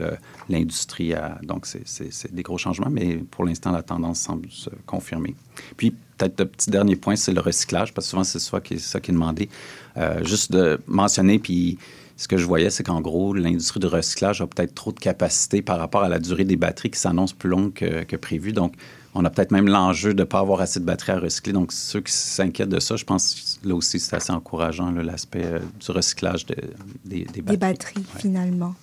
l'industrie. 0.48 1.14
a- 1.14 1.38
Donc, 1.42 1.66
c'est 1.66 2.32
des 2.34 2.42
gros 2.44 2.58
changements, 2.58 2.90
mais 2.90 3.16
pour 3.16 3.44
l'instant, 3.44 3.72
la 3.72 3.82
tendance 3.82 4.20
semble 4.20 4.48
se 4.50 4.70
confirmer. 4.86 5.34
Puis, 5.76 5.94
peut-être 6.18 6.38
le 6.40 6.46
petit 6.46 6.70
dernier 6.70 6.96
point, 6.96 7.16
c'est 7.16 7.32
le 7.32 7.40
recyclage, 7.40 7.94
parce 7.94 8.06
que 8.06 8.10
souvent, 8.10 8.24
c'est 8.24 8.38
ça 8.40 8.60
qui, 8.60 8.74
est- 8.74 8.78
ça 8.78 9.00
qui 9.00 9.10
est 9.10 9.14
demandé. 9.14 9.48
Euh, 9.96 10.22
juste 10.24 10.52
de 10.52 10.78
mentionner, 10.86 11.38
puis 11.38 11.78
ce 12.16 12.26
que 12.28 12.36
je 12.36 12.44
voyais, 12.44 12.70
c'est 12.70 12.82
qu'en 12.82 13.00
gros, 13.00 13.32
l'industrie 13.32 13.80
du 13.80 13.86
recyclage 13.86 14.40
a 14.42 14.46
peut-être 14.46 14.74
trop 14.74 14.92
de 14.92 14.98
capacité 14.98 15.62
par 15.62 15.78
rapport 15.78 16.02
à 16.02 16.08
la 16.08 16.18
durée 16.18 16.44
des 16.44 16.56
batteries 16.56 16.90
qui 16.90 16.98
s'annonce 16.98 17.32
plus 17.32 17.48
longue 17.48 17.72
que, 17.72 18.02
que 18.04 18.16
prévu. 18.16 18.52
Donc, 18.52 18.74
on 19.14 19.24
a 19.24 19.30
peut-être 19.30 19.52
même 19.52 19.68
l'enjeu 19.68 20.14
de 20.14 20.20
ne 20.20 20.24
pas 20.24 20.40
avoir 20.40 20.60
assez 20.60 20.80
de 20.80 20.84
batteries 20.84 21.12
à 21.12 21.18
recycler. 21.20 21.52
Donc, 21.52 21.72
ceux 21.72 22.00
qui 22.00 22.12
s'inquiètent 22.12 22.68
de 22.68 22.80
ça, 22.80 22.96
je 22.96 23.04
pense 23.04 23.58
que 23.62 23.68
là 23.68 23.74
aussi, 23.76 23.98
c'est 24.00 24.14
assez 24.16 24.32
encourageant, 24.32 24.90
l'aspect 24.90 25.44
euh, 25.44 25.60
du 25.84 25.90
recyclage 25.92 26.44
de- 26.46 26.56
des, 27.04 27.24
des 27.24 27.40
batteries. 27.40 27.42
Des 27.42 27.56
batteries, 27.56 27.94
Ouais. 28.14 28.20
finalement. 28.20 28.74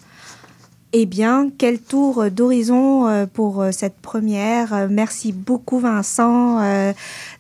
Eh 0.98 1.06
bien, 1.06 1.50
quel 1.58 1.80
tour 1.80 2.32
d'horizon 2.32 3.06
euh, 3.10 3.26
pour 3.26 3.62
euh, 3.62 3.72
cette 3.74 3.98
première. 3.98 4.74
Euh, 4.74 4.88
Merci 4.90 5.34
beaucoup, 5.34 5.80
Vincent. 5.80 6.62
Euh, 6.64 6.94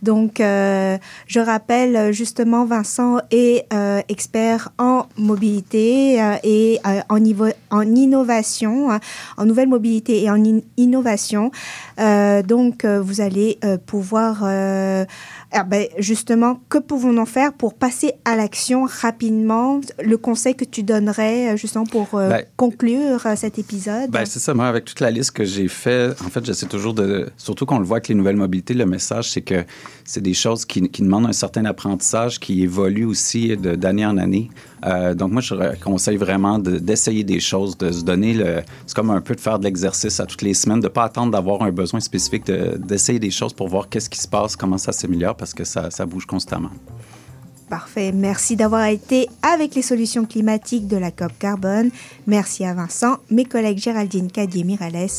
Donc, 0.03 0.41
euh, 0.41 0.97
je 1.25 1.39
rappelle 1.39 1.95
euh, 1.95 2.11
justement, 2.11 2.65
Vincent 2.65 3.19
est 3.31 3.65
euh, 3.73 4.01
expert 4.09 4.73
en 4.77 5.05
mobilité 5.17 6.21
euh, 6.21 6.35
et 6.43 6.79
euh, 6.85 6.99
en, 7.07 7.17
niveau, 7.19 7.47
en 7.71 7.83
innovation, 7.83 8.91
hein, 8.91 8.99
en 9.37 9.45
nouvelle 9.45 9.69
mobilité 9.69 10.23
et 10.23 10.29
en 10.29 10.43
in- 10.45 10.59
innovation. 10.75 11.49
Euh, 11.97 12.43
donc, 12.43 12.83
euh, 12.83 12.99
vous 13.01 13.21
allez 13.21 13.57
euh, 13.63 13.77
pouvoir, 13.77 14.39
euh, 14.43 15.05
ah 15.57 15.63
ben, 15.63 15.87
justement, 15.97 16.59
que 16.67 16.77
pouvons-nous 16.77 17.25
faire 17.25 17.53
pour 17.53 17.75
passer 17.75 18.11
à 18.25 18.35
l'action 18.35 18.83
rapidement? 18.83 19.79
Le 20.03 20.17
conseil 20.17 20.53
que 20.53 20.65
tu 20.65 20.83
donnerais, 20.83 21.53
euh, 21.53 21.55
justement, 21.55 21.85
pour 21.85 22.09
euh, 22.15 22.29
Ben, 22.29 22.45
conclure 22.57 23.25
euh, 23.25 23.35
cet 23.37 23.57
épisode? 23.57 24.11
Ben, 24.11 24.25
c'est 24.25 24.39
ça. 24.39 24.53
Moi, 24.53 24.67
avec 24.67 24.83
toute 24.83 24.99
la 24.99 25.11
liste 25.11 25.31
que 25.31 25.45
j'ai 25.45 25.69
fait, 25.69 26.11
en 26.25 26.29
fait, 26.29 26.45
j'essaie 26.45 26.65
toujours 26.65 26.93
de. 26.93 27.29
Surtout 27.37 27.65
qu'on 27.65 27.79
le 27.79 27.85
voit 27.85 27.97
avec 27.97 28.09
les 28.09 28.15
nouvelles 28.15 28.35
mobilités, 28.35 28.73
le 28.73 28.85
message, 28.85 29.31
c'est 29.31 29.43
que 29.43 29.63
c'est 30.03 30.21
des 30.21 30.33
choses 30.33 30.65
qui, 30.65 30.89
qui 30.89 31.01
demandent 31.01 31.27
un 31.27 31.33
certain 31.33 31.63
apprentissage, 31.63 32.37
qui 32.39 32.61
évoluent 32.61 33.05
aussi 33.05 33.55
d'année 33.55 34.05
en 34.05 34.17
année. 34.17 34.49
Euh, 34.85 35.13
donc, 35.15 35.31
moi, 35.31 35.41
je 35.41 35.55
conseille 35.83 36.17
vraiment 36.17 36.59
de- 36.59 36.77
d'essayer 36.77 37.23
des 37.23 37.39
choses, 37.39 37.77
de 37.77 37.91
se 37.91 38.03
donner 38.03 38.33
le. 38.33 38.61
C'est 38.85 38.95
comme 38.95 39.09
un 39.09 39.21
peu 39.21 39.33
de 39.35 39.39
faire 39.39 39.57
de 39.57 39.63
l'exercice 39.63 40.19
à 40.19 40.25
toutes 40.25 40.43
les 40.43 40.53
semaines, 40.53 40.79
de 40.79 40.85
ne 40.85 40.91
pas 40.91 41.05
attendre 41.05 41.31
d'avoir 41.31 41.63
un 41.63 41.71
besoin 41.71 41.99
spécifique, 41.99 42.45
de- 42.45 42.77
d'essayer 42.77 43.17
des 43.19 43.31
choses 43.31 43.53
pour 43.53 43.67
voir 43.67 43.89
qu'est-ce 43.89 44.09
qui 44.09 44.19
se 44.19 44.27
passe, 44.27 44.55
comment 44.55 44.77
ça 44.77 44.91
s'améliore, 44.91 45.35
parce 45.35 45.53
que 45.53 45.63
ça, 45.63 45.89
ça 45.89 46.05
bouge 46.05 46.25
constamment. 46.25 46.69
Parfait. 47.69 48.11
Merci 48.11 48.55
d'avoir 48.55 48.85
été 48.85 49.27
avec 49.41 49.73
les 49.73 49.81
solutions 49.81 50.25
climatiques 50.25 50.87
de 50.87 50.97
la 50.97 51.09
COP 51.09 51.31
Carbone. 51.39 51.89
Merci 52.27 52.63
à 52.63 52.75
Vincent, 52.75 53.17
mes 53.31 53.45
collègues 53.45 53.79
Géraldine 53.79 54.29
Cadier-Mirales, 54.31 55.09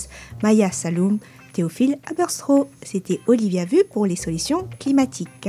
Maya 0.45 0.71
Saloum, 0.71 1.19
Théophile 1.53 1.97
Aberstro. 2.09 2.69
C'était 2.85 3.19
Olivia 3.27 3.65
Vu 3.65 3.83
pour 3.93 4.07
les 4.07 4.15
solutions 4.15 4.69
climatiques. 4.79 5.49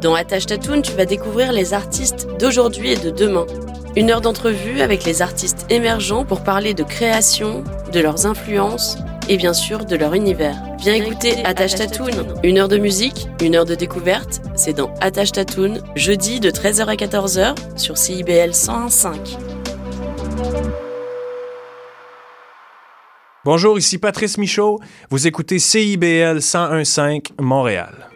Dans 0.00 0.14
Attache 0.14 0.46
Tatoune, 0.46 0.80
tu 0.80 0.92
vas 0.92 1.04
découvrir 1.04 1.52
les 1.52 1.74
artistes 1.74 2.26
d'aujourd'hui 2.38 2.92
et 2.92 2.96
de 2.96 3.10
demain. 3.10 3.44
Une 3.96 4.10
heure 4.10 4.22
d'entrevue 4.22 4.80
avec 4.80 5.04
les 5.04 5.20
artistes 5.20 5.66
émergents 5.68 6.24
pour 6.24 6.42
parler 6.42 6.72
de 6.72 6.82
création, 6.82 7.64
de 7.92 8.00
leurs 8.00 8.24
influences 8.24 8.96
et 9.28 9.36
bien 9.36 9.52
sûr 9.52 9.84
de 9.84 9.96
leur 9.96 10.14
univers. 10.14 10.56
Viens 10.78 10.94
écouter 10.94 11.44
Attache 11.44 11.74
Tatoune. 11.74 12.34
Une 12.42 12.56
heure 12.56 12.68
de 12.68 12.78
musique, 12.78 13.28
une 13.42 13.56
heure 13.56 13.66
de 13.66 13.74
découverte, 13.74 14.40
c'est 14.56 14.72
dans 14.72 14.94
Attache 15.02 15.32
Tatoune, 15.32 15.82
jeudi 15.96 16.40
de 16.40 16.50
13h 16.50 16.86
à 16.86 16.94
14h 16.94 17.54
sur 17.76 17.98
CIBL 17.98 18.52
101.5. 18.52 19.36
Bonjour, 23.44 23.78
ici 23.78 23.98
Patrice 23.98 24.38
Michaud. 24.38 24.80
Vous 25.10 25.26
écoutez 25.26 25.58
CIBL 25.58 26.40
1015 26.40 27.36
Montréal. 27.38 28.09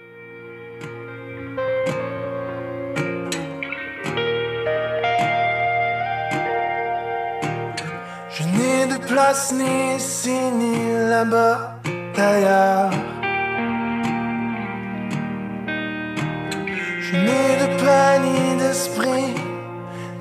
Place 9.14 9.52
ni 9.52 9.94
ici 9.96 10.36
ni 10.60 10.74
là-bas. 11.12 11.58
d'ailleurs. 12.16 12.90
Je 17.06 17.14
n'ai 17.24 17.48
de 17.62 17.68
pain 17.80 18.12
ni 18.26 18.38
d'esprit, 18.60 19.34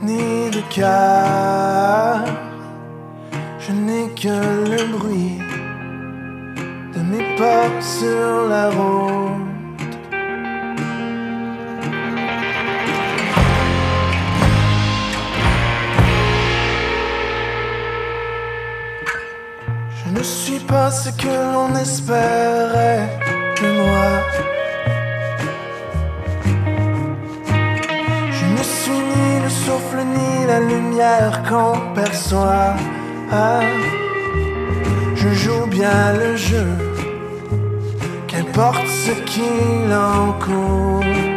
ni 0.08 0.50
de 0.56 0.62
cœur. 0.76 2.20
Je 3.64 3.72
n'ai 3.86 4.06
que 4.22 4.38
le 4.74 4.82
bruit 4.96 5.40
de 6.94 7.00
mes 7.12 7.26
pas 7.40 7.70
sur 7.98 8.48
la 8.54 8.66
route. 8.78 9.43
Ce 20.92 21.10
que 21.10 21.28
l'on 21.54 21.76
espérait 21.76 23.08
de 23.62 23.68
moi. 23.82 24.10
Je 28.38 28.46
ne 28.58 28.64
suis 28.64 29.02
ni 29.14 29.40
le 29.44 29.50
souffle 29.50 30.00
ni 30.16 30.46
la 30.48 30.60
lumière 30.60 31.44
qu'on 31.48 31.94
perçoit. 31.94 32.76
Je 35.16 35.30
joue 35.30 35.66
bien 35.68 36.14
le 36.14 36.36
jeu, 36.36 36.68
qu'importe 38.28 38.88
ce 38.88 39.12
qu'il 39.30 39.94
en 39.94 40.34
coûte. 40.44 41.33